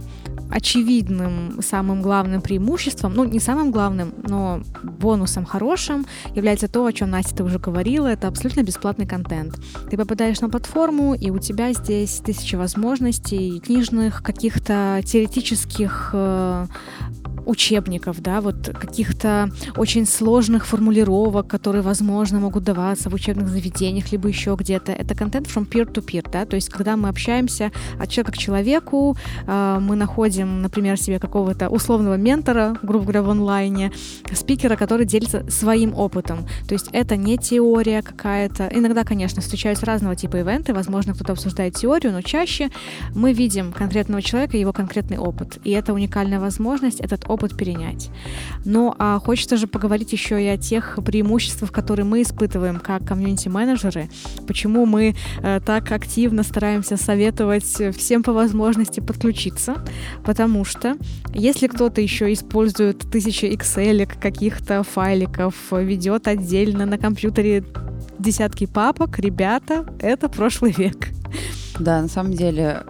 очевидным 0.50 1.60
самым 1.62 2.02
главным 2.02 2.40
преимуществом, 2.40 3.14
ну 3.14 3.24
не 3.24 3.40
самым 3.40 3.70
главным, 3.70 4.14
но 4.28 4.60
бонусом 4.82 5.44
хорошим 5.44 6.06
является 6.34 6.68
то, 6.68 6.84
о 6.84 6.92
чем 6.92 7.10
Настя 7.10 7.36
ты 7.36 7.44
уже 7.44 7.58
говорила, 7.58 8.06
это 8.06 8.28
абсолютно 8.28 8.62
бесплатный 8.62 9.06
контент. 9.06 9.58
Ты 9.90 9.96
попадаешь 9.96 10.40
на 10.40 10.48
платформу, 10.48 11.14
и 11.14 11.30
у 11.30 11.38
тебя 11.38 11.72
здесь 11.72 12.20
тысячи 12.24 12.56
возможностей, 12.56 13.60
книжных, 13.60 14.22
каких-то 14.22 15.00
теоретических 15.04 16.10
э, 16.12 16.66
учебников, 17.46 18.20
да, 18.20 18.40
вот 18.40 18.68
каких-то 18.68 19.50
очень 19.76 20.06
сложных 20.06 20.66
формулировок, 20.66 21.46
которые, 21.46 21.82
возможно, 21.82 22.40
могут 22.40 22.64
даваться 22.64 23.10
в 23.10 23.14
учебных 23.14 23.48
заведениях, 23.48 24.12
либо 24.12 24.28
еще 24.28 24.56
где-то. 24.58 24.92
Это 24.92 25.14
контент 25.14 25.46
from 25.46 25.68
peer-to-peer, 25.68 26.28
да, 26.30 26.44
то 26.44 26.56
есть 26.56 26.68
когда 26.68 26.96
мы 26.96 27.08
общаемся 27.08 27.70
от 27.98 28.10
человека 28.10 28.32
к 28.32 28.38
человеку, 28.38 29.16
э, 29.46 29.78
мы 29.80 29.96
находим, 29.96 30.62
например, 30.62 30.98
себе 30.98 31.18
какого-то 31.18 31.68
условного 31.68 32.16
ментора, 32.16 32.76
грубо 32.82 33.04
говоря, 33.04 33.22
в 33.22 33.30
онлайне, 33.30 33.92
спикера, 34.32 34.76
который 34.76 35.06
делится 35.06 35.48
своим 35.50 35.94
опытом. 35.94 36.46
То 36.68 36.74
есть 36.74 36.88
это 36.92 37.16
не 37.16 37.38
теория 37.38 38.02
какая-то. 38.02 38.68
Иногда, 38.72 39.04
конечно, 39.04 39.42
встречаются 39.42 39.86
разного 39.86 40.16
типа 40.16 40.38
ивенты, 40.38 40.74
возможно, 40.74 41.14
кто-то 41.14 41.32
обсуждает 41.32 41.74
теорию, 41.74 42.12
но 42.12 42.22
чаще 42.22 42.70
мы 43.14 43.32
видим 43.32 43.72
конкретного 43.72 44.22
человека 44.22 44.56
и 44.56 44.60
его 44.60 44.72
конкретный 44.72 45.18
опыт. 45.18 45.58
И 45.64 45.70
это 45.70 45.92
уникальная 45.92 46.40
возможность 46.40 47.00
этот 47.00 47.24
опыт 47.34 47.56
перенять. 47.56 48.10
Ну, 48.64 48.94
а 48.98 49.18
хочется 49.18 49.56
же 49.56 49.66
поговорить 49.66 50.12
еще 50.12 50.42
и 50.42 50.46
о 50.46 50.56
тех 50.56 50.98
преимуществах, 51.04 51.72
которые 51.72 52.06
мы 52.06 52.22
испытываем 52.22 52.80
как 52.80 53.06
комьюнити-менеджеры, 53.06 54.08
почему 54.46 54.86
мы 54.86 55.14
э, 55.42 55.60
так 55.64 55.92
активно 55.92 56.42
стараемся 56.42 56.96
советовать 56.96 57.64
всем 57.96 58.22
по 58.22 58.32
возможности 58.32 59.00
подключиться, 59.00 59.84
потому 60.24 60.64
что 60.64 60.96
если 61.34 61.66
кто-то 61.66 62.00
еще 62.00 62.32
использует 62.32 62.98
тысячи 63.10 63.46
Excel 63.46 64.06
каких-то 64.06 64.82
файликов, 64.82 65.54
ведет 65.70 66.28
отдельно 66.28 66.86
на 66.86 66.98
компьютере 66.98 67.64
десятки 68.18 68.66
папок, 68.66 69.18
ребята, 69.18 69.86
это 70.00 70.28
прошлый 70.28 70.72
век. 70.76 71.08
Да, 71.78 72.00
на 72.02 72.08
самом 72.08 72.34
деле, 72.34 72.84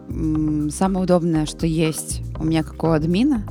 самое 0.70 1.04
удобное, 1.04 1.46
что 1.46 1.66
есть 1.66 2.22
у 2.44 2.46
меня 2.46 2.62
как 2.62 2.82
у 2.84 2.88
админа, 2.88 3.42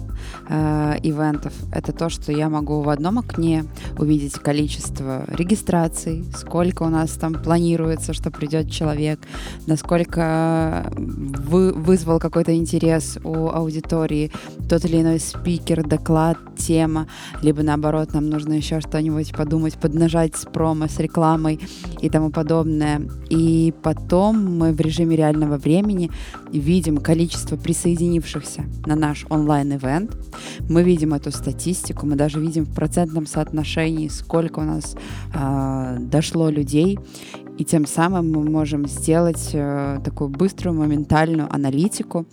э, 0.48 0.96
ивентов, 1.02 1.54
это 1.72 1.92
то, 1.92 2.10
что 2.10 2.32
я 2.32 2.48
могу 2.48 2.82
в 2.82 2.90
одном 2.90 3.20
окне 3.20 3.66
увидеть 3.98 4.34
количество 4.34 5.26
регистраций, 5.28 6.24
сколько 6.36 6.84
у 6.84 6.90
нас 6.90 7.12
там 7.12 7.34
планируется, 7.34 8.14
что 8.14 8.30
придет 8.30 8.70
человек, 8.70 9.20
насколько 9.66 10.92
вы, 10.96 11.74
вызвал 11.74 12.20
какой-то 12.20 12.56
интерес 12.56 13.18
у 13.24 13.50
аудитории 13.50 14.32
тот 14.70 14.86
или 14.86 15.02
иной 15.02 15.20
спикер, 15.20 15.84
доклад, 15.86 16.38
тема, 16.56 17.08
либо 17.42 17.64
наоборот, 17.64 18.14
нам 18.14 18.30
нужно 18.30 18.54
еще 18.54 18.80
что-нибудь 18.80 19.36
подумать, 19.36 19.74
поднажать 19.76 20.36
с 20.36 20.46
промо, 20.46 20.88
с 20.88 21.00
рекламой 21.00 21.60
и 22.02 22.10
тому 22.10 22.30
подобное. 22.30 23.02
И 23.30 23.74
потом 23.82 24.58
мы 24.58 24.72
в 24.72 24.80
режиме 24.80 25.16
реального 25.16 25.58
времени 25.58 26.12
видим 26.52 26.98
количество 26.98 27.56
присоединившихся 27.56 28.66
на 28.86 28.96
наш 28.96 29.26
онлайн-ивент. 29.30 30.16
Мы 30.70 30.84
видим 30.84 31.14
эту 31.14 31.32
статистику, 31.32 32.06
мы 32.06 32.16
даже 32.16 32.40
видим 32.40 32.66
в 32.66 32.74
процентном 32.74 33.26
соотношении, 33.26 34.08
сколько 34.08 34.60
у 34.60 34.64
нас 34.64 34.96
э, 35.34 35.98
дошло 36.00 36.50
людей. 36.50 37.00
И 37.58 37.66
тем 37.66 37.86
самым 37.86 38.32
мы 38.32 38.44
можем 38.44 38.88
сделать 38.88 39.52
э, 39.54 40.00
такую 40.04 40.30
быструю, 40.30 40.76
моментальную 40.76 41.54
аналитику 41.54 42.26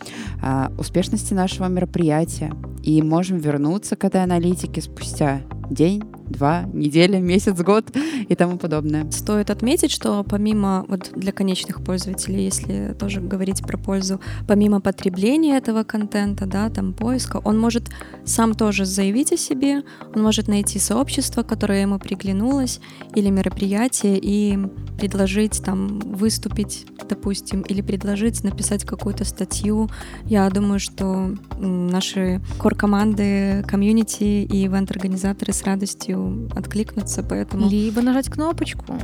э, 0.42 0.68
успешности 0.78 1.34
нашего 1.34 1.66
мероприятия. 1.66 2.52
И 2.82 3.02
можем 3.02 3.38
вернуться 3.38 3.96
к 3.96 4.04
этой 4.04 4.22
аналитике 4.22 4.80
спустя 4.80 5.42
день, 5.70 6.02
два, 6.30 6.64
неделя, 6.72 7.18
месяц, 7.18 7.60
год 7.60 7.84
и 8.28 8.34
тому 8.34 8.56
подобное. 8.56 9.10
Стоит 9.10 9.50
отметить, 9.50 9.90
что 9.90 10.24
помимо, 10.24 10.84
вот 10.88 11.10
для 11.14 11.32
конечных 11.32 11.82
пользователей, 11.84 12.44
если 12.44 12.94
тоже 12.98 13.20
говорить 13.20 13.62
про 13.62 13.76
пользу, 13.76 14.20
помимо 14.46 14.80
потребления 14.80 15.56
этого 15.56 15.82
контента, 15.82 16.46
да, 16.46 16.70
там 16.70 16.92
поиска, 16.92 17.40
он 17.44 17.58
может 17.58 17.88
сам 18.24 18.54
тоже 18.54 18.84
заявить 18.84 19.32
о 19.32 19.36
себе, 19.36 19.82
он 20.14 20.22
может 20.22 20.48
найти 20.48 20.78
сообщество, 20.78 21.42
которое 21.42 21.82
ему 21.82 21.98
приглянулось, 21.98 22.80
или 23.14 23.28
мероприятие, 23.30 24.18
и 24.22 24.58
предложить 24.98 25.62
там 25.64 25.98
выступить, 25.98 26.86
допустим, 27.08 27.62
или 27.62 27.80
предложить 27.80 28.44
написать 28.44 28.84
какую-то 28.84 29.24
статью. 29.24 29.88
Я 30.24 30.48
думаю, 30.50 30.78
что 30.78 31.34
наши 31.58 32.40
кор-команды, 32.58 33.64
комьюнити 33.66 34.22
и 34.22 34.66
ивент-организаторы 34.66 35.52
с 35.52 35.62
радостью 35.64 36.19
откликнутся, 36.54 37.22
поэтому... 37.22 37.68
Либо 37.68 38.02
нажать 38.02 38.28
кнопочку. 38.28 38.96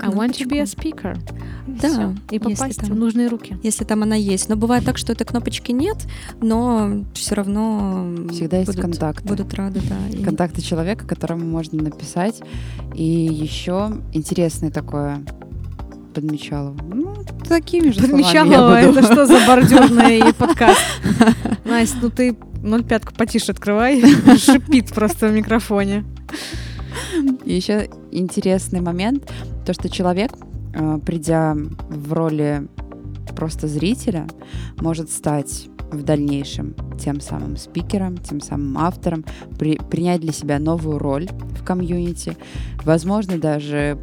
I 0.00 0.10
want 0.10 0.34
to 0.38 0.48
be 0.48 0.60
a 0.60 0.64
speaker. 0.64 1.18
Да. 1.66 1.88
Всё. 1.88 2.14
И 2.30 2.38
попасть 2.38 2.80
там, 2.80 2.90
в 2.90 2.94
нужные 2.94 3.28
руки. 3.28 3.56
Если 3.62 3.84
там 3.84 4.02
она 4.02 4.14
есть. 4.14 4.48
Но 4.48 4.56
бывает 4.56 4.84
так, 4.84 4.96
что 4.96 5.12
этой 5.12 5.24
кнопочки 5.24 5.72
нет, 5.72 5.96
но 6.40 7.04
все 7.14 7.34
равно 7.34 8.14
всегда 8.30 8.58
есть 8.58 8.68
будут, 8.68 8.82
контакты. 8.82 9.28
Будут 9.28 9.54
рады, 9.54 9.80
да. 9.88 10.24
Контакты 10.24 10.62
человека, 10.62 11.04
которому 11.04 11.44
можно 11.44 11.82
написать. 11.82 12.40
И 12.94 13.02
еще 13.04 13.90
интересное 14.12 14.70
такое 14.70 15.20
подмечала. 16.14 16.76
Ну, 16.92 17.14
такими 17.48 17.90
же 17.90 18.00
Подмечалова, 18.00 18.80
это 18.80 19.02
что 19.02 19.26
за 19.26 19.38
бордюрный 19.46 20.32
подкаст? 20.38 20.80
Настя, 21.64 21.96
ну 22.02 22.10
ты 22.10 22.30
0,5 22.30 23.16
потише 23.16 23.52
открывай, 23.52 24.02
шипит 24.38 24.92
просто 24.92 25.28
в 25.28 25.32
микрофоне. 25.32 26.04
И 27.44 27.54
еще 27.54 27.88
интересный 28.10 28.80
момент, 28.80 29.30
то, 29.66 29.72
что 29.72 29.88
человек, 29.88 30.32
э, 30.74 30.98
придя 31.04 31.54
в 31.54 32.12
роли 32.12 32.68
просто 33.36 33.68
зрителя, 33.68 34.26
может 34.80 35.10
стать 35.10 35.68
в 35.90 36.02
дальнейшем 36.02 36.74
тем 36.98 37.20
самым 37.20 37.56
спикером, 37.56 38.18
тем 38.18 38.40
самым 38.40 38.76
автором, 38.78 39.24
при, 39.58 39.78
принять 39.78 40.20
для 40.20 40.32
себя 40.32 40.58
новую 40.58 40.98
роль 40.98 41.28
в 41.58 41.64
комьюнити, 41.64 42.36
возможно, 42.84 43.38
даже 43.38 43.98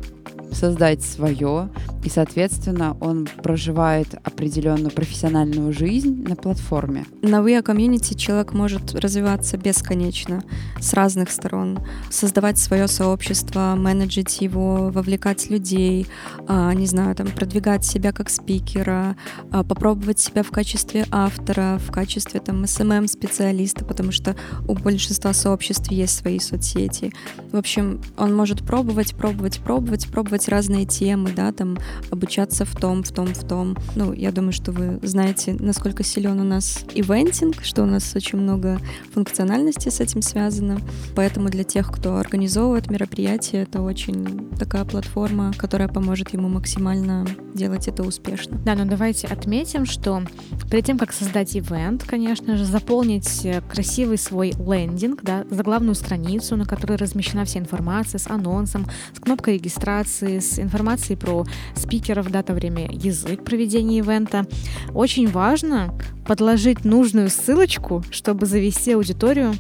создать 0.51 1.03
свое, 1.03 1.69
и, 2.03 2.09
соответственно, 2.09 2.95
он 3.01 3.27
проживает 3.43 4.07
определенную 4.23 4.91
профессиональную 4.91 5.73
жизнь 5.73 6.23
на 6.27 6.35
платформе. 6.35 7.05
На 7.21 7.37
We 7.41 7.61
Community 7.63 8.15
человек 8.15 8.53
может 8.53 8.93
развиваться 8.93 9.57
бесконечно, 9.57 10.43
с 10.79 10.93
разных 10.93 11.31
сторон, 11.31 11.79
создавать 12.09 12.57
свое 12.57 12.87
сообщество, 12.87 13.75
менеджить 13.75 14.41
его, 14.41 14.89
вовлекать 14.89 15.49
людей, 15.49 16.07
а, 16.47 16.73
не 16.73 16.85
знаю, 16.85 17.15
там, 17.15 17.27
продвигать 17.27 17.83
себя 17.83 18.11
как 18.11 18.29
спикера, 18.29 19.15
а, 19.51 19.63
попробовать 19.63 20.19
себя 20.19 20.43
в 20.43 20.51
качестве 20.51 21.05
автора, 21.11 21.79
в 21.79 21.91
качестве 21.91 22.39
там 22.39 22.63
SMM-специалиста, 22.63 23.83
потому 23.83 24.11
что 24.11 24.35
у 24.67 24.75
большинства 24.75 25.33
сообществ 25.33 25.91
есть 25.91 26.17
свои 26.17 26.39
соцсети. 26.39 27.11
В 27.51 27.57
общем, 27.57 28.01
он 28.17 28.35
может 28.35 28.65
пробовать, 28.65 29.15
пробовать, 29.15 29.59
пробовать, 29.59 30.07
пробовать 30.07 30.34
разные 30.47 30.85
темы, 30.85 31.31
да, 31.35 31.51
там, 31.51 31.77
обучаться 32.11 32.65
в 32.65 32.75
том, 32.75 33.03
в 33.03 33.11
том, 33.11 33.27
в 33.27 33.47
том. 33.47 33.77
Ну, 33.95 34.13
я 34.13 34.31
думаю, 34.31 34.51
что 34.51 34.71
вы 34.71 34.99
знаете, 35.01 35.55
насколько 35.59 36.03
силен 36.03 36.39
у 36.39 36.43
нас 36.43 36.83
ивентинг, 36.93 37.63
что 37.63 37.83
у 37.83 37.85
нас 37.85 38.15
очень 38.15 38.39
много 38.39 38.79
функциональности 39.13 39.89
с 39.89 39.99
этим 39.99 40.21
связано. 40.21 40.79
Поэтому 41.15 41.49
для 41.49 41.63
тех, 41.63 41.91
кто 41.91 42.17
организовывает 42.17 42.89
мероприятие, 42.89 43.63
это 43.63 43.81
очень 43.81 44.49
такая 44.57 44.85
платформа, 44.85 45.53
которая 45.57 45.87
поможет 45.87 46.33
ему 46.33 46.49
максимально 46.49 47.25
делать 47.55 47.87
это 47.87 48.03
успешно. 48.03 48.57
Да, 48.63 48.75
но 48.75 48.85
давайте 48.85 49.27
отметим, 49.27 49.85
что 49.85 50.21
перед 50.69 50.85
тем, 50.85 50.97
как 50.97 51.13
создать 51.13 51.55
ивент, 51.55 52.03
конечно 52.03 52.57
же, 52.57 52.65
заполнить 52.65 53.45
э, 53.45 53.61
красивый 53.61 54.17
свой 54.17 54.51
лендинг, 54.51 55.23
да, 55.23 55.45
заглавную 55.49 55.95
страницу, 55.95 56.55
на 56.55 56.65
которой 56.65 56.97
размещена 56.97 57.45
вся 57.45 57.59
информация 57.59 58.19
с 58.19 58.27
анонсом, 58.27 58.85
с 59.13 59.19
кнопкой 59.19 59.55
регистрации, 59.55 60.39
с 60.39 60.59
информацией 60.59 61.17
про 61.17 61.45
спикеров, 61.75 62.29
дата, 62.29 62.53
время, 62.53 62.89
язык 62.91 63.43
проведения 63.43 63.99
ивента. 63.99 64.45
Очень 64.93 65.27
важно 65.27 65.93
подложить 66.27 66.83
нужную 66.85 67.29
ссылочку, 67.29 68.03
чтобы 68.11 68.45
завести 68.45 68.93
аудиторию 68.93 69.53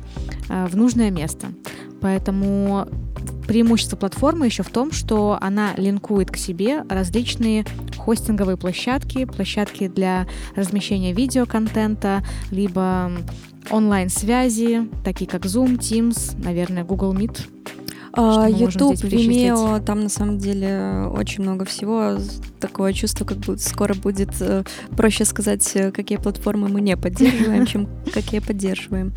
э, 0.49 0.67
в 0.67 0.75
нужное 0.75 1.11
место. 1.11 1.47
Поэтому 2.01 2.87
преимущество 3.47 3.95
платформы 3.95 4.45
еще 4.45 4.63
в 4.63 4.69
том, 4.69 4.91
что 4.91 5.37
она 5.41 5.73
линкует 5.77 6.31
к 6.31 6.37
себе 6.37 6.83
различные 6.89 7.65
хостинговые 7.97 8.57
площадки, 8.57 9.25
площадки 9.25 9.87
для 9.87 10.27
размещения 10.55 11.13
видеоконтента, 11.13 12.23
либо 12.51 13.11
онлайн-связи, 13.69 14.89
такие 15.03 15.29
как 15.29 15.45
Zoom, 15.45 15.77
Teams, 15.77 16.41
наверное, 16.43 16.83
Google 16.83 17.13
Meet, 17.13 17.39
а, 18.13 18.47
YouTube, 18.47 18.95
Vimeo, 19.03 19.83
там 19.83 20.01
на 20.01 20.09
самом 20.09 20.37
деле 20.37 21.07
очень 21.11 21.43
много 21.43 21.65
всего. 21.65 22.17
Такое 22.65 22.93
чувство, 22.93 23.25
как 23.25 23.37
будто 23.37 23.61
скоро 23.61 23.93
будет 23.93 24.31
э, 24.39 24.63
проще 24.97 25.23
сказать, 25.23 25.69
э, 25.75 25.91
какие 25.91 26.17
платформы 26.17 26.67
мы 26.67 26.81
не 26.81 26.97
поддерживаем, 26.97 27.65
чем 27.67 27.87
какие 28.11 28.39
поддерживаем. 28.39 29.13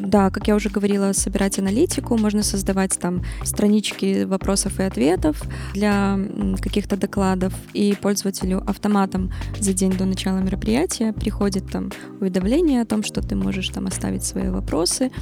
Да, 0.00 0.30
как 0.30 0.48
я 0.48 0.56
уже 0.56 0.70
говорила, 0.70 1.12
собирать 1.12 1.60
аналитику, 1.60 2.16
можно 2.16 2.42
создавать 2.42 2.98
там 2.98 3.22
странички 3.44 4.24
вопросов 4.24 4.80
и 4.80 4.82
ответов 4.82 5.40
для 5.72 6.18
каких-то 6.60 6.96
докладов, 6.96 7.54
и 7.74 7.94
пользователю 7.94 8.64
автоматом 8.66 9.32
за 9.60 9.72
день 9.72 9.92
до 9.92 10.04
начала 10.04 10.38
мероприятия 10.38 11.12
приходит 11.12 11.70
там 11.70 11.92
уведомление 12.20 12.82
о 12.82 12.86
том, 12.86 13.04
что 13.04 13.20
ты 13.20 13.36
можешь 13.36 13.68
там 13.68 13.86
оставить 13.86 14.24
свои 14.24 14.48
вопросы. 14.48 15.12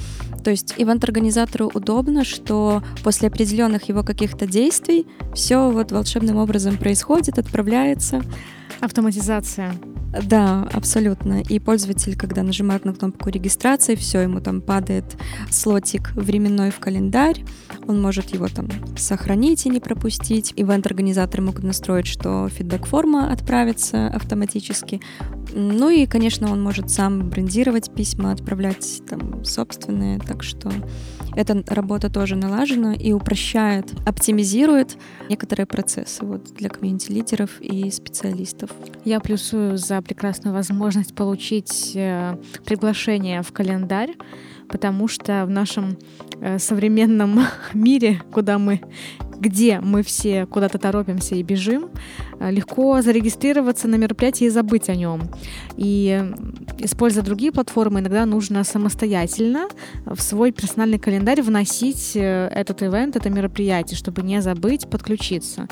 То 0.43 0.49
есть 0.49 0.73
ивент-организатору 0.75 1.69
удобно, 1.71 2.25
что 2.25 2.81
после 3.03 3.27
определенных 3.27 3.89
его 3.89 4.01
каких-то 4.01 4.47
действий 4.47 5.05
все 5.35 5.69
вот 5.69 5.91
волшебным 5.91 6.37
образом 6.37 6.77
происходит, 6.77 7.37
отправляется. 7.37 7.58
Автоматизация. 8.81 9.73
Да, 10.11 10.67
абсолютно. 10.73 11.41
И 11.41 11.59
пользователь, 11.59 12.17
когда 12.17 12.43
нажимает 12.43 12.85
на 12.85 12.93
кнопку 12.93 13.29
регистрации, 13.29 13.95
все, 13.95 14.21
ему 14.21 14.41
там 14.41 14.61
падает 14.61 15.05
слотик 15.51 16.11
временной 16.15 16.71
в 16.71 16.79
календарь, 16.79 17.43
он 17.87 18.01
может 18.01 18.33
его 18.33 18.47
там 18.47 18.69
сохранить 18.97 19.65
и 19.65 19.69
не 19.69 19.79
пропустить. 19.79 20.53
Ивент-организаторы 20.55 21.43
могут 21.43 21.63
настроить, 21.63 22.07
что 22.07 22.49
фидбэк-форма 22.49 23.31
отправится 23.31 24.07
автоматически. 24.07 24.99
Ну 25.53 25.89
и, 25.89 26.05
конечно, 26.05 26.51
он 26.51 26.61
может 26.61 26.89
сам 26.89 27.29
брендировать 27.29 27.93
письма, 27.93 28.31
отправлять 28.31 29.01
там 29.07 29.43
собственные, 29.43 30.19
так 30.19 30.43
что 30.43 30.71
эта 31.35 31.63
работа 31.67 32.09
тоже 32.09 32.35
налажена 32.35 32.93
и 32.93 33.11
упрощает, 33.11 33.85
оптимизирует 34.05 34.97
некоторые 35.29 35.65
процессы 35.65 36.25
вот, 36.25 36.53
для 36.55 36.69
комьюнити-лидеров 36.69 37.61
и 37.61 37.89
специалистов. 37.91 38.71
Я 39.05 39.19
плюсую 39.19 39.77
за 39.77 39.98
прекрасную 40.01 40.53
возможность 40.53 41.15
получить 41.15 41.93
э, 41.95 42.37
приглашение 42.65 43.41
в 43.41 43.51
календарь, 43.51 44.15
потому 44.67 45.07
что 45.07 45.45
в 45.45 45.49
нашем 45.49 45.97
э, 46.41 46.59
современном 46.59 47.41
мире, 47.73 48.21
куда 48.31 48.57
мы 48.57 48.81
где 49.41 49.79
мы 49.79 50.03
все 50.03 50.45
куда-то 50.45 50.79
торопимся 50.79 51.33
и 51.35 51.43
бежим, 51.43 51.89
э, 52.41 52.51
легко 52.51 53.01
зарегистрироваться 53.01 53.87
на 53.87 53.95
мероприятии 53.95 54.47
и 54.47 54.49
забыть 54.49 54.89
о 54.89 54.95
нем. 54.95 55.29
И 55.77 56.21
используя 56.79 57.23
другие 57.23 57.53
платформы, 57.53 58.01
иногда 58.01 58.25
нужно 58.25 58.65
самостоятельно 58.65 59.69
в 60.05 60.19
свой 60.19 60.51
персональный 60.51 60.99
календарь 60.99 61.41
вносить 61.41 62.17
этот 62.17 62.83
ивент, 62.83 63.15
это 63.15 63.29
мероприятие, 63.29 63.95
чтобы 63.95 64.23
не 64.23 64.41
забыть 64.41 64.89
подключиться. 64.89 65.69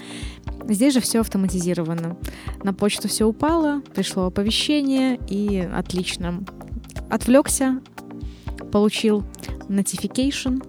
Здесь 0.68 0.94
же 0.94 1.00
все 1.00 1.22
автоматизировано. 1.22 2.18
На 2.64 2.74
почту 2.74 3.08
все 3.08 3.26
упало, 3.26 3.82
пришло 3.94 4.26
оповещение, 4.26 5.20
и 5.28 5.60
отлично. 5.60 6.44
Отвлекся, 7.10 7.82
получил 8.72 9.24
notification. 9.70 10.64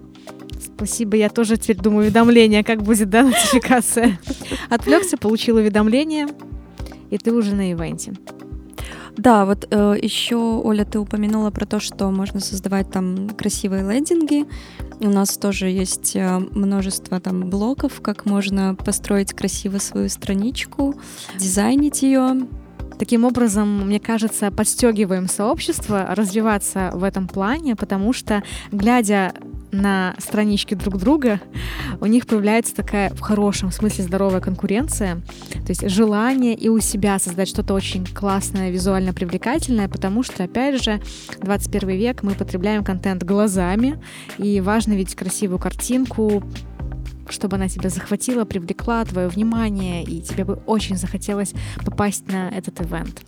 Спасибо, 0.60 1.16
я 1.16 1.28
тоже 1.28 1.56
теперь 1.56 1.78
думаю 1.78 2.06
уведомление, 2.06 2.62
как 2.62 2.82
будет, 2.82 3.10
да, 3.10 3.24
нотификация. 3.24 4.20
Отвлекся, 4.70 5.16
получил 5.16 5.56
уведомление, 5.56 6.28
и 7.10 7.18
ты 7.18 7.32
уже 7.32 7.54
на 7.54 7.72
ивенте. 7.72 8.14
Да, 9.16 9.44
вот 9.44 9.66
э, 9.68 9.96
еще, 10.00 10.36
Оля, 10.36 10.84
ты 10.84 11.00
упомянула 11.00 11.50
про 11.50 11.66
то, 11.66 11.80
что 11.80 12.08
можно 12.12 12.38
создавать 12.38 12.92
там 12.92 13.30
красивые 13.30 13.82
лендинги. 13.82 14.46
У 15.00 15.08
нас 15.08 15.36
тоже 15.36 15.68
есть 15.68 16.16
э, 16.16 16.38
множество 16.38 17.20
там 17.20 17.48
блоков, 17.48 18.00
как 18.00 18.26
можно 18.26 18.74
построить 18.74 19.32
красиво 19.32 19.78
свою 19.78 20.08
страничку, 20.08 20.94
дизайнить 21.38 22.02
ее, 22.02 22.48
Таким 22.98 23.24
образом, 23.24 23.86
мне 23.86 24.00
кажется, 24.00 24.50
подстегиваем 24.50 25.28
сообщество 25.28 26.06
развиваться 26.16 26.90
в 26.94 27.04
этом 27.04 27.28
плане, 27.28 27.76
потому 27.76 28.12
что, 28.12 28.42
глядя 28.72 29.32
на 29.70 30.14
странички 30.18 30.74
друг 30.74 30.98
друга, 30.98 31.40
у 32.00 32.06
них 32.06 32.26
появляется 32.26 32.74
такая 32.74 33.10
в 33.10 33.20
хорошем 33.20 33.70
смысле 33.70 34.04
здоровая 34.04 34.40
конкуренция, 34.40 35.16
то 35.52 35.68
есть 35.68 35.88
желание 35.88 36.54
и 36.54 36.68
у 36.68 36.80
себя 36.80 37.18
создать 37.18 37.48
что-то 37.48 37.74
очень 37.74 38.06
классное, 38.06 38.70
визуально 38.70 39.12
привлекательное, 39.12 39.88
потому 39.88 40.22
что, 40.22 40.44
опять 40.44 40.82
же, 40.82 41.00
21 41.40 41.88
век 41.90 42.22
мы 42.22 42.32
потребляем 42.32 42.84
контент 42.84 43.22
глазами, 43.22 44.02
и 44.38 44.60
важно 44.60 44.92
видеть 44.94 45.14
красивую 45.14 45.58
картинку, 45.58 46.42
чтобы 47.30 47.56
она 47.56 47.68
тебя 47.68 47.90
захватила, 47.90 48.44
привлекла 48.44 49.04
твое 49.04 49.28
внимание, 49.28 50.02
и 50.02 50.20
тебе 50.20 50.44
бы 50.44 50.54
очень 50.66 50.96
захотелось 50.96 51.52
попасть 51.84 52.26
на 52.28 52.48
этот 52.48 52.80
ивент. 52.80 53.22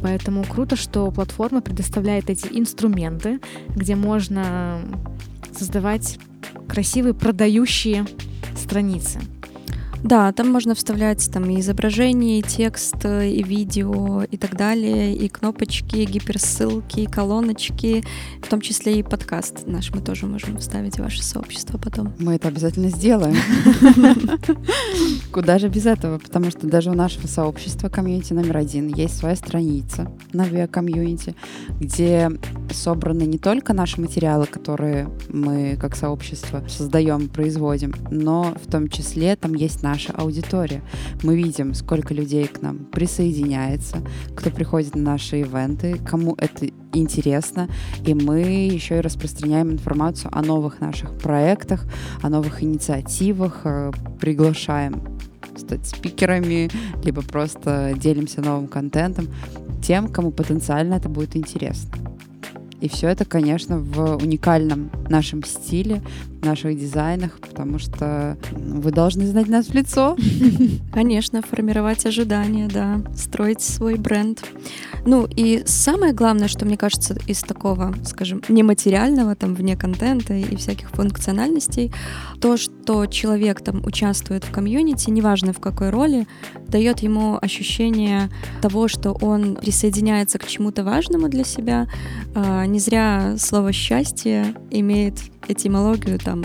Поэтому 0.00 0.44
круто, 0.44 0.76
что 0.76 1.10
платформа 1.10 1.60
предоставляет 1.60 2.30
эти 2.30 2.48
инструменты, 2.50 3.40
где 3.74 3.96
можно 3.96 4.80
создавать 5.56 6.18
красивые 6.68 7.14
продающие 7.14 8.06
страницы. 8.56 9.20
Да, 10.02 10.32
там 10.32 10.50
можно 10.50 10.74
вставлять 10.74 11.30
там 11.32 11.48
и 11.48 11.60
изображение, 11.60 12.40
и 12.40 12.42
текст, 12.42 13.04
и 13.04 13.42
видео, 13.42 14.24
и 14.24 14.36
так 14.36 14.56
далее, 14.56 15.14
и 15.14 15.28
кнопочки, 15.28 15.96
и 15.96 16.04
гиперссылки, 16.04 17.00
и 17.00 17.06
колоночки, 17.06 18.02
в 18.42 18.48
том 18.48 18.60
числе 18.60 18.98
и 18.98 19.02
подкаст 19.02 19.66
наш 19.66 19.90
мы 19.90 20.00
тоже 20.00 20.26
можем 20.26 20.58
вставить 20.58 20.96
в 20.96 21.02
ваше 21.02 21.22
сообщество 21.22 21.78
потом. 21.78 22.12
Мы 22.18 22.34
это 22.34 22.48
обязательно 22.48 22.88
сделаем. 22.88 23.36
Куда 25.32 25.58
же 25.58 25.68
без 25.68 25.86
этого? 25.86 26.18
Потому 26.18 26.50
что 26.50 26.66
даже 26.66 26.90
у 26.90 26.94
нашего 26.94 27.26
сообщества 27.26 27.88
комьюнити 27.88 28.32
номер 28.32 28.56
один 28.56 28.88
есть 28.88 29.16
своя 29.16 29.36
страница 29.36 30.10
на 30.32 30.42
Via 30.42 30.68
Community, 30.68 31.34
где 31.80 32.30
собраны 32.72 33.22
не 33.22 33.38
только 33.38 33.72
наши 33.72 34.00
материалы, 34.00 34.46
которые 34.46 35.08
мы 35.28 35.76
как 35.80 35.94
сообщество 35.94 36.64
создаем, 36.68 37.28
производим, 37.28 37.94
но 38.10 38.54
в 38.62 38.70
том 38.70 38.88
числе 38.88 39.36
там 39.36 39.54
есть 39.54 39.82
наша 39.92 40.14
аудитория. 40.14 40.80
Мы 41.22 41.36
видим, 41.36 41.74
сколько 41.74 42.14
людей 42.14 42.46
к 42.46 42.62
нам 42.62 42.78
присоединяется, 42.78 43.98
кто 44.34 44.50
приходит 44.50 44.94
на 44.94 45.02
наши 45.02 45.40
ивенты, 45.40 45.98
кому 45.98 46.34
это 46.38 46.66
интересно, 46.94 47.68
и 48.06 48.14
мы 48.14 48.40
еще 48.40 48.98
и 48.98 49.00
распространяем 49.00 49.70
информацию 49.70 50.30
о 50.32 50.40
новых 50.42 50.80
наших 50.80 51.18
проектах, 51.18 51.84
о 52.22 52.30
новых 52.30 52.62
инициативах, 52.62 53.60
э, 53.64 53.92
приглашаем 54.18 55.02
стать 55.56 55.86
спикерами, 55.86 56.70
либо 57.04 57.20
просто 57.20 57.92
делимся 57.94 58.40
новым 58.40 58.68
контентом 58.68 59.28
тем, 59.82 60.08
кому 60.08 60.30
потенциально 60.30 60.94
это 60.94 61.10
будет 61.10 61.36
интересно. 61.36 61.92
И 62.80 62.88
все 62.88 63.08
это, 63.08 63.26
конечно, 63.26 63.78
в 63.78 64.16
уникальном 64.16 64.90
нашем 65.10 65.44
стиле, 65.44 66.02
наших 66.42 66.78
дизайнах, 66.78 67.38
потому 67.40 67.78
что 67.78 68.36
вы 68.52 68.90
должны 68.90 69.26
знать 69.26 69.48
нас 69.48 69.66
в 69.66 69.74
лицо. 69.74 70.16
Конечно, 70.92 71.42
формировать 71.42 72.04
ожидания, 72.06 72.68
да, 72.72 73.00
строить 73.16 73.60
свой 73.60 73.96
бренд. 73.96 74.44
Ну 75.04 75.26
и 75.26 75.62
самое 75.66 76.12
главное, 76.12 76.48
что 76.48 76.64
мне 76.64 76.76
кажется 76.76 77.16
из 77.26 77.40
такого, 77.40 77.94
скажем, 78.04 78.42
нематериального, 78.48 79.34
там, 79.34 79.54
вне 79.54 79.76
контента 79.76 80.34
и 80.34 80.56
всяких 80.56 80.90
функциональностей, 80.90 81.92
то, 82.40 82.56
что 82.56 83.06
человек 83.06 83.60
там 83.62 83.84
участвует 83.84 84.44
в 84.44 84.50
комьюнити, 84.50 85.10
неважно 85.10 85.52
в 85.52 85.60
какой 85.60 85.90
роли, 85.90 86.26
дает 86.68 87.00
ему 87.00 87.38
ощущение 87.40 88.30
того, 88.60 88.88
что 88.88 89.12
он 89.12 89.56
присоединяется 89.56 90.38
к 90.38 90.46
чему-то 90.46 90.84
важному 90.84 91.28
для 91.28 91.44
себя. 91.44 91.88
А, 92.34 92.66
не 92.66 92.78
зря 92.78 93.36
слово 93.38 93.72
«счастье» 93.72 94.54
имеет 94.70 95.14
этимологию 95.48 96.18
там, 96.32 96.44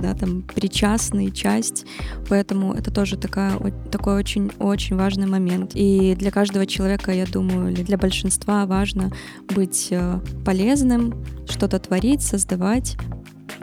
да, 0.00 0.14
там 0.14 0.42
причастный, 0.42 1.30
часть, 1.30 1.86
поэтому 2.28 2.74
это 2.74 2.90
тоже 2.90 3.16
такая, 3.16 3.56
такой 3.90 4.14
очень-очень 4.14 4.96
важный 4.96 5.26
момент. 5.26 5.72
И 5.74 6.16
для 6.18 6.30
каждого 6.30 6.66
человека, 6.66 7.12
я 7.12 7.24
думаю, 7.24 7.72
или 7.72 7.82
для 7.82 7.96
большинства 7.96 8.66
важно 8.66 9.12
быть 9.54 9.88
э, 9.90 10.18
полезным, 10.44 11.14
что-то 11.48 11.78
творить, 11.78 12.22
создавать, 12.22 12.96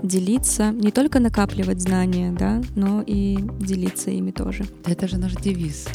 делиться, 0.05 0.71
не 0.71 0.91
только 0.91 1.19
накапливать 1.19 1.81
знания, 1.81 2.31
да, 2.31 2.61
но 2.75 3.03
и 3.05 3.37
делиться 3.59 4.11
ими 4.11 4.31
тоже. 4.31 4.65
Это 4.85 5.07
же 5.07 5.17
наш 5.17 5.33
девиз. 5.35 5.87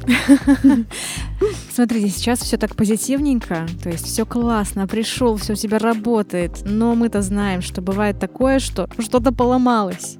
Смотрите, 1.73 2.09
сейчас 2.11 2.40
все 2.40 2.57
так 2.57 2.77
позитивненько, 2.77 3.66
то 3.83 3.88
есть 3.88 4.07
все 4.07 4.27
классно, 4.27 4.87
пришел, 4.87 5.37
все 5.37 5.53
у 5.53 5.57
тебя 5.57 5.79
работает, 5.79 6.62
но 6.64 6.94
мы-то 6.94 7.23
знаем, 7.23 7.62
что 7.62 7.81
бывает 7.81 8.18
такое, 8.18 8.59
что 8.59 8.88
что-то 8.99 9.33
поломалось 9.33 10.18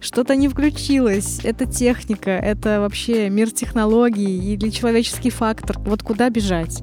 что-то 0.00 0.34
не 0.34 0.48
включилось. 0.48 1.40
Это 1.44 1.64
техника, 1.64 2.30
это 2.30 2.80
вообще 2.80 3.30
мир 3.30 3.50
технологий 3.50 4.54
или 4.54 4.70
человеческий 4.70 5.30
фактор. 5.30 5.78
Вот 5.80 6.02
куда 6.02 6.28
бежать? 6.28 6.82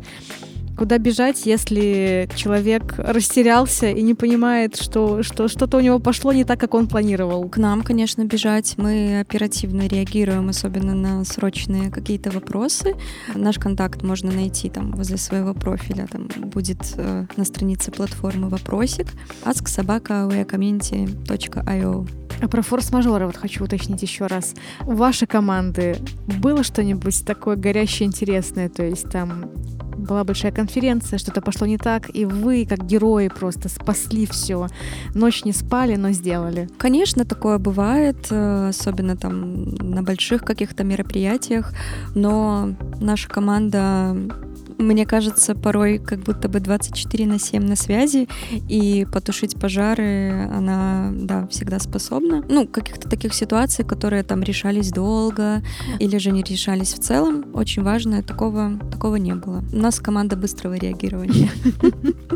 Куда 0.80 0.98
бежать, 0.98 1.46
если 1.46 2.28
человек 2.36 2.96
растерялся 2.98 3.90
и 3.90 4.02
не 4.02 4.14
понимает, 4.14 4.78
что, 4.78 5.24
что 5.24 5.50
что-то 5.50 5.76
у 5.76 5.82
него 5.82 6.00
пошло 6.00 6.32
не 6.32 6.46
так, 6.46 6.58
как 6.58 6.74
он 6.74 6.88
планировал? 6.88 7.50
К 7.50 7.58
нам, 7.58 7.82
конечно, 7.82 8.24
бежать. 8.24 8.76
Мы 8.78 9.20
оперативно 9.20 9.90
реагируем, 9.90 10.48
особенно 10.48 10.96
на 10.96 11.26
срочные 11.26 11.92
какие-то 11.92 12.32
вопросы. 12.32 12.96
Наш 13.36 13.60
контакт 13.60 14.04
можно 14.04 14.32
найти 14.32 14.70
там 14.70 14.94
возле 14.94 15.18
своего 15.18 15.54
профиля. 15.54 16.08
Там 16.10 16.30
будет 16.46 16.80
э, 16.96 17.26
на 17.36 17.44
странице 17.44 17.92
платформы 17.92 18.48
вопросик 18.48 19.08
asksobaka.community.io 19.44 22.08
а 22.42 22.48
про 22.48 22.62
форс-мажоры 22.62 23.26
вот 23.26 23.36
хочу 23.36 23.66
уточнить 23.66 24.02
еще 24.02 24.28
раз. 24.28 24.54
У 24.88 24.94
вашей 24.94 25.28
команды 25.28 25.98
было 26.40 26.64
что-нибудь 26.64 27.26
такое 27.26 27.58
горящее, 27.58 28.08
интересное? 28.08 28.70
То 28.70 28.84
есть 28.84 29.10
там 29.10 29.52
была 30.00 30.24
большая 30.24 30.52
конференция, 30.52 31.20
что-то 31.20 31.42
пошло 31.42 31.68
не 31.68 31.78
так, 31.78 32.10
и 32.14 32.26
вы, 32.26 32.66
как 32.66 32.86
герои, 32.86 33.28
просто 33.28 33.70
спасли 33.70 34.26
все. 34.26 34.68
Ночь 35.14 35.46
не 35.46 35.54
спали, 35.54 35.96
но 35.96 36.12
сделали. 36.12 36.70
Конечно, 36.78 37.26
такое 37.26 37.58
бывает, 37.58 38.28
э, 38.32 38.70
особенно 38.70 39.16
там 39.16 39.70
на 39.76 40.04
больших 40.04 40.44
каких-то 40.44 40.84
мероприятиях, 40.84 41.74
но 42.16 42.76
наша 43.00 43.30
команда 43.30 44.16
мне 44.80 45.06
кажется, 45.06 45.56
порой 45.56 46.00
как 46.00 46.20
будто 46.20 46.48
бы 46.48 46.60
24 46.60 47.26
на 47.28 47.40
7 47.40 47.64
на 47.64 47.76
связи, 47.76 48.28
и 48.52 49.06
потушить 49.12 49.60
пожары 49.60 50.50
она, 50.52 51.12
да, 51.14 51.48
всегда 51.48 51.80
способна. 51.80 52.44
Ну, 52.50 52.66
каких-то 52.68 53.10
таких 53.10 53.34
ситуаций, 53.34 53.86
которые 53.86 54.24
там 54.24 54.42
решались 54.42 54.92
долго 54.92 55.62
или 56.00 56.18
же 56.18 56.32
не 56.32 56.42
решались 56.42 56.94
в 56.94 57.00
целом, 57.00 57.46
очень 57.54 57.84
важно, 57.84 58.24
такого, 58.24 58.80
такого 58.92 59.18
не 59.18 59.36
было. 59.36 59.64
У 59.74 59.78
нас 59.78 60.00
команда 60.00 60.36
быстрого 60.36 60.76
реагирования. 60.76 61.50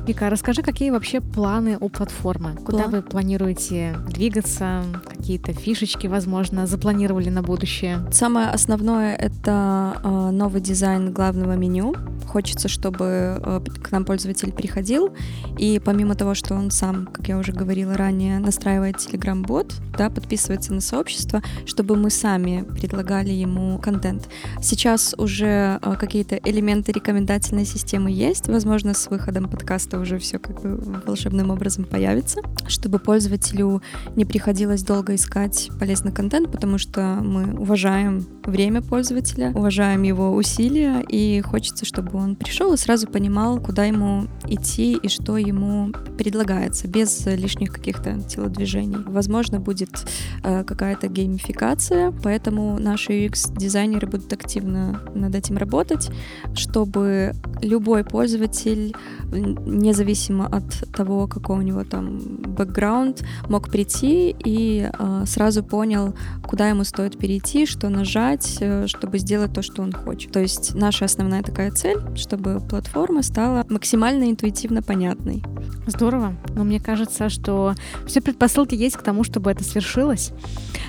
Вика, 0.06 0.30
расскажи, 0.30 0.62
какие 0.62 0.92
вообще 0.92 1.22
планы 1.22 1.78
у 1.80 1.90
платформы? 1.90 2.56
Куда 2.56 2.88
вы 2.88 3.02
планируете 3.02 3.96
двигаться? 4.10 4.84
Какие-то 5.24 5.54
фишечки, 5.54 6.08
возможно, 6.08 6.68
запланировали 6.68 7.30
на 7.30 7.42
будущее? 7.42 8.06
Самое 8.12 8.50
основное— 8.50 9.16
это 9.18 10.02
э, 10.04 10.32
новый 10.32 10.60
дизайн 10.60 11.14
главного 11.14 11.54
меню 11.54 11.96
хочется, 12.34 12.68
чтобы 12.68 13.40
э, 13.40 13.62
к 13.82 13.92
нам 13.92 14.06
пользователь 14.06 14.52
приходил, 14.52 15.16
и 15.58 15.80
помимо 15.80 16.16
того, 16.16 16.34
что 16.34 16.56
он 16.56 16.72
сам, 16.72 17.06
как 17.06 17.28
я 17.28 17.38
уже 17.38 17.52
говорила 17.52 17.96
ранее, 17.96 18.40
настраивает 18.40 18.96
Telegram-бот, 18.96 19.76
да, 19.98 20.10
подписывается 20.10 20.74
на 20.74 20.82
сообщество, 20.82 21.42
чтобы 21.66 21.96
мы 21.96 22.10
сами 22.10 22.64
предлагали 22.64 23.30
ему 23.30 23.78
контент. 23.78 24.30
Сейчас 24.62 25.14
уже 25.18 25.80
э, 25.82 25.96
какие-то 26.00 26.36
элементы 26.36 26.92
рекомендательной 26.92 27.66
системы 27.66 28.12
есть, 28.12 28.48
возможно, 28.48 28.94
с 28.94 29.08
выходом 29.12 29.48
подкаста 29.48 30.00
уже 30.00 30.18
все 30.18 30.40
как 30.40 30.62
бы 30.62 31.02
волшебным 31.06 31.52
образом 31.52 31.86
появится, 31.86 32.42
чтобы 32.68 33.00
пользователю 33.00 33.82
не 34.16 34.26
приходилось 34.26 34.84
долго 34.84 35.13
искать 35.16 35.70
полезный 35.80 36.12
контент, 36.12 36.52
потому 36.52 36.78
что 36.78 37.20
мы 37.22 37.54
уважаем 37.60 38.26
время 38.44 38.82
пользователя, 38.82 39.52
уважаем 39.52 40.04
его 40.04 40.34
усилия, 40.34 41.04
и 41.08 41.42
хочется, 41.42 41.86
чтобы 41.86 42.18
он 42.18 42.36
пришел 42.36 42.74
и 42.74 42.78
сразу 42.78 43.08
понимал, 43.08 43.60
куда 43.60 43.86
ему 43.86 44.28
идти 44.48 44.96
и 44.96 45.08
что 45.08 45.38
ему 45.38 45.92
предлагается, 46.18 46.88
без 46.88 47.26
лишних 47.26 47.72
каких-то 47.72 48.22
телодвижений. 48.22 48.98
Возможно, 49.06 49.60
будет 49.60 50.06
э, 50.44 50.64
какая-то 50.64 51.08
геймификация, 51.08 52.14
поэтому 52.24 52.80
наши 52.80 53.14
UX-дизайнеры 53.26 54.08
будут 54.08 54.32
активно 54.34 55.02
над 55.14 55.36
этим 55.36 55.58
работать, 55.58 56.10
чтобы 56.56 57.34
любой 57.62 58.04
пользователь, 58.04 58.96
независимо 59.32 60.48
от 60.48 60.92
того, 60.92 61.28
какой 61.28 61.60
у 61.60 61.62
него 61.62 61.84
там 61.84 62.20
бэкграунд, 62.20 63.24
мог 63.50 63.70
прийти 63.70 64.36
и 64.46 64.90
э, 64.92 65.03
сразу 65.26 65.64
понял, 65.64 66.16
куда 66.46 66.70
ему 66.70 66.84
стоит 66.84 67.18
перейти, 67.18 67.66
что 67.66 67.90
нажать, 67.90 68.58
э, 68.60 68.88
чтобы 68.88 69.18
сделать 69.20 69.54
то, 69.54 69.62
что 69.62 69.82
он 69.82 69.92
хочет. 69.92 70.32
То 70.32 70.40
есть 70.40 70.76
наша 70.76 71.06
основная 71.06 71.44
такая 71.44 71.72
цель, 71.72 72.00
чтобы 72.16 72.60
платформа 72.60 73.24
стала 73.24 73.66
максимально 73.70 74.30
интуитивно 74.30 74.82
понятной. 74.82 75.44
Здорово. 75.88 76.36
Но 76.56 76.64
мне 76.64 76.80
кажется, 76.80 77.30
что 77.30 77.74
все 78.08 78.22
предпосылки 78.22 78.76
есть 78.76 78.98
к 78.98 79.04
тому, 79.04 79.24
чтобы 79.24 79.52
это 79.52 79.64
свершилось. 79.64 80.32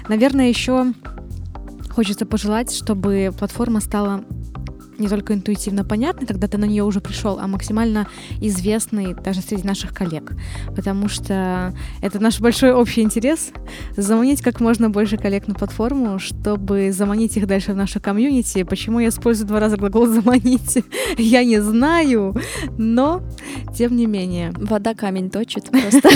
Наверное, 0.09 0.49
еще 0.49 0.93
хочется 1.91 2.27
пожелать, 2.27 2.75
чтобы 2.75 3.33
платформа 3.37 3.81
стала 3.81 4.25
не 4.99 5.09
только 5.09 5.35
интуитивно 5.35 5.85
понятный, 5.85 6.27
когда 6.27 6.49
ты 6.49 6.59
на 6.59 6.65
нее 6.65 6.85
уже 6.85 7.01
пришел, 7.01 7.39
а 7.39 7.47
максимально 7.47 8.07
известный 8.41 9.15
даже 9.15 9.41
среди 9.41 9.67
наших 9.67 9.93
коллег. 9.93 10.33
Потому 10.75 11.09
что 11.09 11.75
это 12.03 12.21
наш 12.21 12.41
большой 12.41 12.73
общий 12.73 13.03
интерес— 13.03 13.51
заманить 13.97 14.43
как 14.43 14.61
можно 14.61 14.91
больше 14.91 15.17
коллег 15.17 15.49
на 15.49 15.55
платформу, 15.55 16.19
чтобы 16.19 16.93
заманить 16.93 17.37
их 17.37 17.47
дальше 17.47 17.73
в 17.73 17.77
нашу 17.77 18.01
комьюнити. 18.01 18.63
Почему 18.63 19.01
я 19.01 19.09
использую 19.09 19.49
два 19.49 19.61
раза 19.61 19.77
глагол 19.77 20.07
«заманить»? 20.07 20.85
я 21.19 21.45
не 21.45 21.61
знаю, 21.61 22.37
но 22.79 23.23
тем 23.77 23.97
не 23.97 24.07
менее. 24.07 24.53
Вода 24.57 24.95
камень 24.95 25.31
точит 25.31 25.65
просто. 25.71 26.09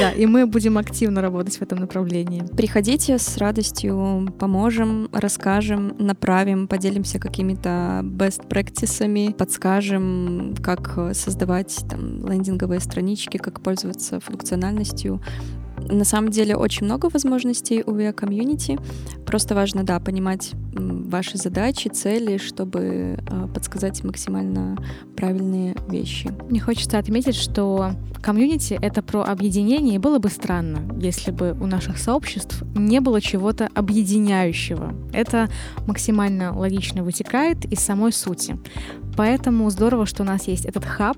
Да, 0.00 0.10
и 0.10 0.26
мы 0.26 0.46
будем 0.46 0.78
активно 0.78 1.22
работать 1.22 1.56
в 1.56 1.62
этом 1.62 1.78
направлении. 1.78 2.42
Приходите 2.56 3.18
с 3.18 3.36
радостью, 3.38 4.34
поможем, 4.38 5.08
расскажем, 5.12 5.94
направим, 5.98 6.66
поделимся 6.66 7.05
какими-то 7.14 8.00
best 8.02 8.48
practices, 8.48 9.34
подскажем, 9.34 10.54
как 10.62 10.98
создавать 11.14 11.84
там 11.88 12.26
лендинговые 12.28 12.80
странички, 12.80 13.38
как 13.38 13.60
пользоваться 13.60 14.20
функциональностью. 14.20 15.20
На 15.78 16.04
самом 16.04 16.30
деле 16.30 16.56
очень 16.56 16.86
много 16.86 17.08
возможностей 17.12 17.82
у 17.84 17.92
VR 17.92 18.14
Community. 18.14 18.80
Просто 19.24 19.54
важно, 19.54 19.84
да, 19.84 20.00
понимать 20.00 20.52
ваши 20.72 21.38
задачи, 21.38 21.88
цели, 21.88 22.38
чтобы 22.38 23.18
а, 23.28 23.48
подсказать 23.48 24.02
максимально 24.04 24.76
правильные 25.16 25.74
вещи. 25.88 26.32
Мне 26.48 26.60
хочется 26.60 26.98
отметить, 26.98 27.36
что 27.36 27.92
комьюнити— 28.22 28.78
это 28.82 29.02
про 29.02 29.22
объединение, 29.22 29.96
и 29.96 29.98
было 29.98 30.18
бы 30.18 30.28
странно, 30.28 30.80
если 30.98 31.30
бы 31.30 31.56
у 31.60 31.66
наших 31.66 31.98
сообществ 31.98 32.62
не 32.74 33.00
было 33.00 33.20
чего-то 33.20 33.68
объединяющего. 33.74 34.94
Это 35.12 35.48
максимально 35.86 36.56
логично 36.56 37.02
вытекает 37.02 37.64
из 37.66 37.80
самой 37.80 38.12
сути. 38.12 38.58
Поэтому 39.16 39.70
здорово, 39.70 40.06
что 40.06 40.22
у 40.22 40.26
нас 40.26 40.48
есть 40.48 40.66
этот 40.66 40.84
хаб, 40.84 41.16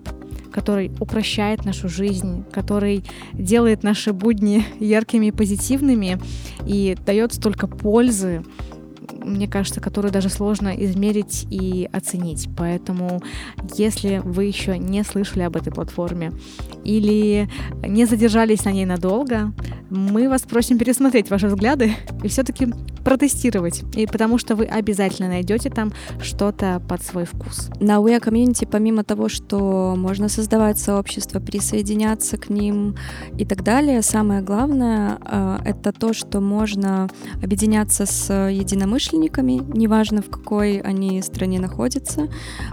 который 0.59 0.90
упрощает 0.99 1.64
нашу 1.64 1.88
жизнь, 1.88 2.44
который 2.51 3.05
делает 3.33 3.85
наши 3.85 4.12
будни 4.12 4.64
яркими 4.81 5.27
и 5.27 5.31
позитивными 5.31 6.18
и 6.66 6.97
дает 7.07 7.33
столько 7.33 7.68
пользы, 7.68 8.42
мне 9.25 9.47
кажется, 9.47 9.81
которую 9.81 10.11
даже 10.12 10.29
сложно 10.29 10.71
измерить 10.71 11.47
и 11.49 11.88
оценить. 11.92 12.49
Поэтому, 12.57 13.23
если 13.77 14.21
вы 14.25 14.47
еще 14.47 14.79
не 14.79 15.05
слышали 15.05 15.44
об 15.44 15.57
этой 15.57 15.73
платформе 15.73 16.33
или 16.85 17.49
не 17.87 18.07
задержались 18.07 18.64
на 18.64 18.73
ней 18.73 18.85
надолго, 18.85 19.53
мы 19.90 20.29
вас 20.29 20.42
просим 20.42 20.77
пересмотреть 20.77 21.31
ваши 21.31 21.47
взгляды 21.47 21.94
и 22.25 22.29
все-таки 22.29 22.66
протестировать, 23.09 23.85
и 23.97 24.07
потому 24.07 24.37
что 24.37 24.55
вы 24.55 24.66
обязательно 24.66 25.29
найдете 25.29 25.71
там 25.71 25.94
что-то 26.21 26.83
под 26.87 27.03
свой 27.03 27.25
вкус. 27.25 27.71
На 27.81 28.01
We 28.01 28.21
Community, 28.21 28.68
помимо 28.71 29.03
того, 29.03 29.31
что 29.31 29.94
можно 29.97 30.29
создавать 30.29 30.79
сообщество, 30.79 31.40
присоединяться 31.40 32.37
к 32.37 32.51
ним 32.51 32.97
и 33.38 33.47
так 33.47 33.64
далее, 33.64 34.03
самое 34.03 34.42
главное 34.42 35.18
э,— 35.25 35.59
это 35.64 35.92
то, 35.92 36.12
что 36.12 36.40
можно 36.40 37.09
объединяться 37.42 38.05
с 38.05 38.31
единомышленниками, 38.31 39.62
неважно 39.75 40.21
в 40.21 40.29
какой 40.29 40.77
они 40.77 41.23
стране 41.23 41.61
находятся, 41.61 42.29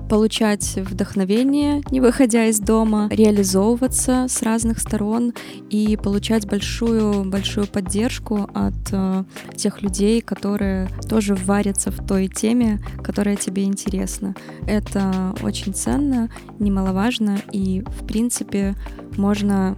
получать 0.09 0.75
вдохновение, 0.75 1.81
не 1.91 2.01
выходя 2.01 2.47
из 2.47 2.59
дома, 2.59 3.07
реализовываться 3.09 4.25
с 4.27 4.41
разных 4.41 4.79
сторон 4.79 5.31
и 5.69 5.95
получать 5.95 6.45
большую 6.45 7.23
большую 7.23 7.67
поддержку 7.67 8.49
от 8.53 8.73
э, 8.91 9.23
тех 9.55 9.81
людей, 9.81 10.24
которые 10.25 10.89
тоже 11.07 11.35
варятся 11.35 11.91
в 11.91 12.05
той 12.05 12.27
теме, 12.27 12.79
которая 13.03 13.35
тебе 13.35 13.63
интересна. 13.63 14.35
Это 14.67 15.33
очень 15.43 15.73
ценно, 15.73 16.29
немаловажно, 16.59 17.39
и, 17.51 17.83
в 17.87 18.05
принципе, 18.05 18.75
можно 19.17 19.77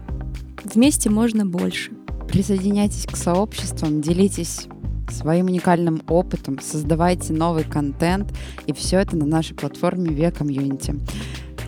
вместе 0.64 1.10
можно 1.10 1.46
больше. 1.46 1.92
Присоединяйтесь 2.28 3.06
к 3.06 3.16
сообществам, 3.16 4.02
делитесь 4.02 4.68
своим 5.10 5.46
уникальным 5.46 6.02
опытом, 6.08 6.60
создавайте 6.62 7.34
новый 7.34 7.64
контент, 7.64 8.34
и 8.66 8.74
все 8.74 9.00
это 9.00 9.16
на 9.16 9.26
нашей 9.26 9.56
платформе 9.56 10.10
Via 10.10 10.36
Community. 10.36 11.00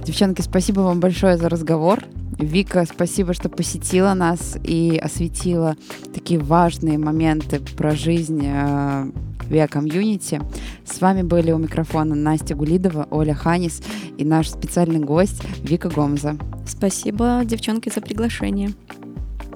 Девчонки, 0.05 0.41
спасибо 0.41 0.81
вам 0.81 0.99
большое 0.99 1.37
за 1.37 1.49
разговор. 1.49 2.03
Вика, 2.39 2.85
спасибо, 2.85 3.33
что 3.33 3.49
посетила 3.49 4.13
нас 4.13 4.57
и 4.63 4.97
осветила 4.97 5.75
такие 6.13 6.39
важные 6.39 6.97
моменты 6.97 7.59
про 7.77 7.95
жизнь 7.95 8.41
э, 8.45 9.11
Via 9.49 9.67
Community. 9.67 10.41
С 10.85 11.01
вами 11.01 11.21
были 11.21 11.51
у 11.51 11.57
микрофона 11.57 12.15
Настя 12.15 12.55
Гулидова, 12.55 13.07
Оля 13.11 13.33
Ханис 13.33 13.81
и 14.17 14.23
наш 14.23 14.49
специальный 14.49 14.99
гость 14.99 15.41
Вика 15.63 15.89
Гомза. 15.89 16.37
Спасибо, 16.65 17.41
девчонки, 17.43 17.91
за 17.93 17.99
приглашение. 17.99 18.71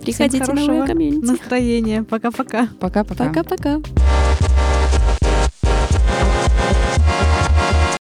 Приходите 0.02 0.44
Всем 0.44 0.56
на 0.56 0.60
Виа 0.74 0.86
Комьюнити. 0.86 1.26
настроения. 1.26 2.04
Пока-пока. 2.04 2.68
Пока-пока. 2.82 3.28
Пока-пока. 3.30 3.80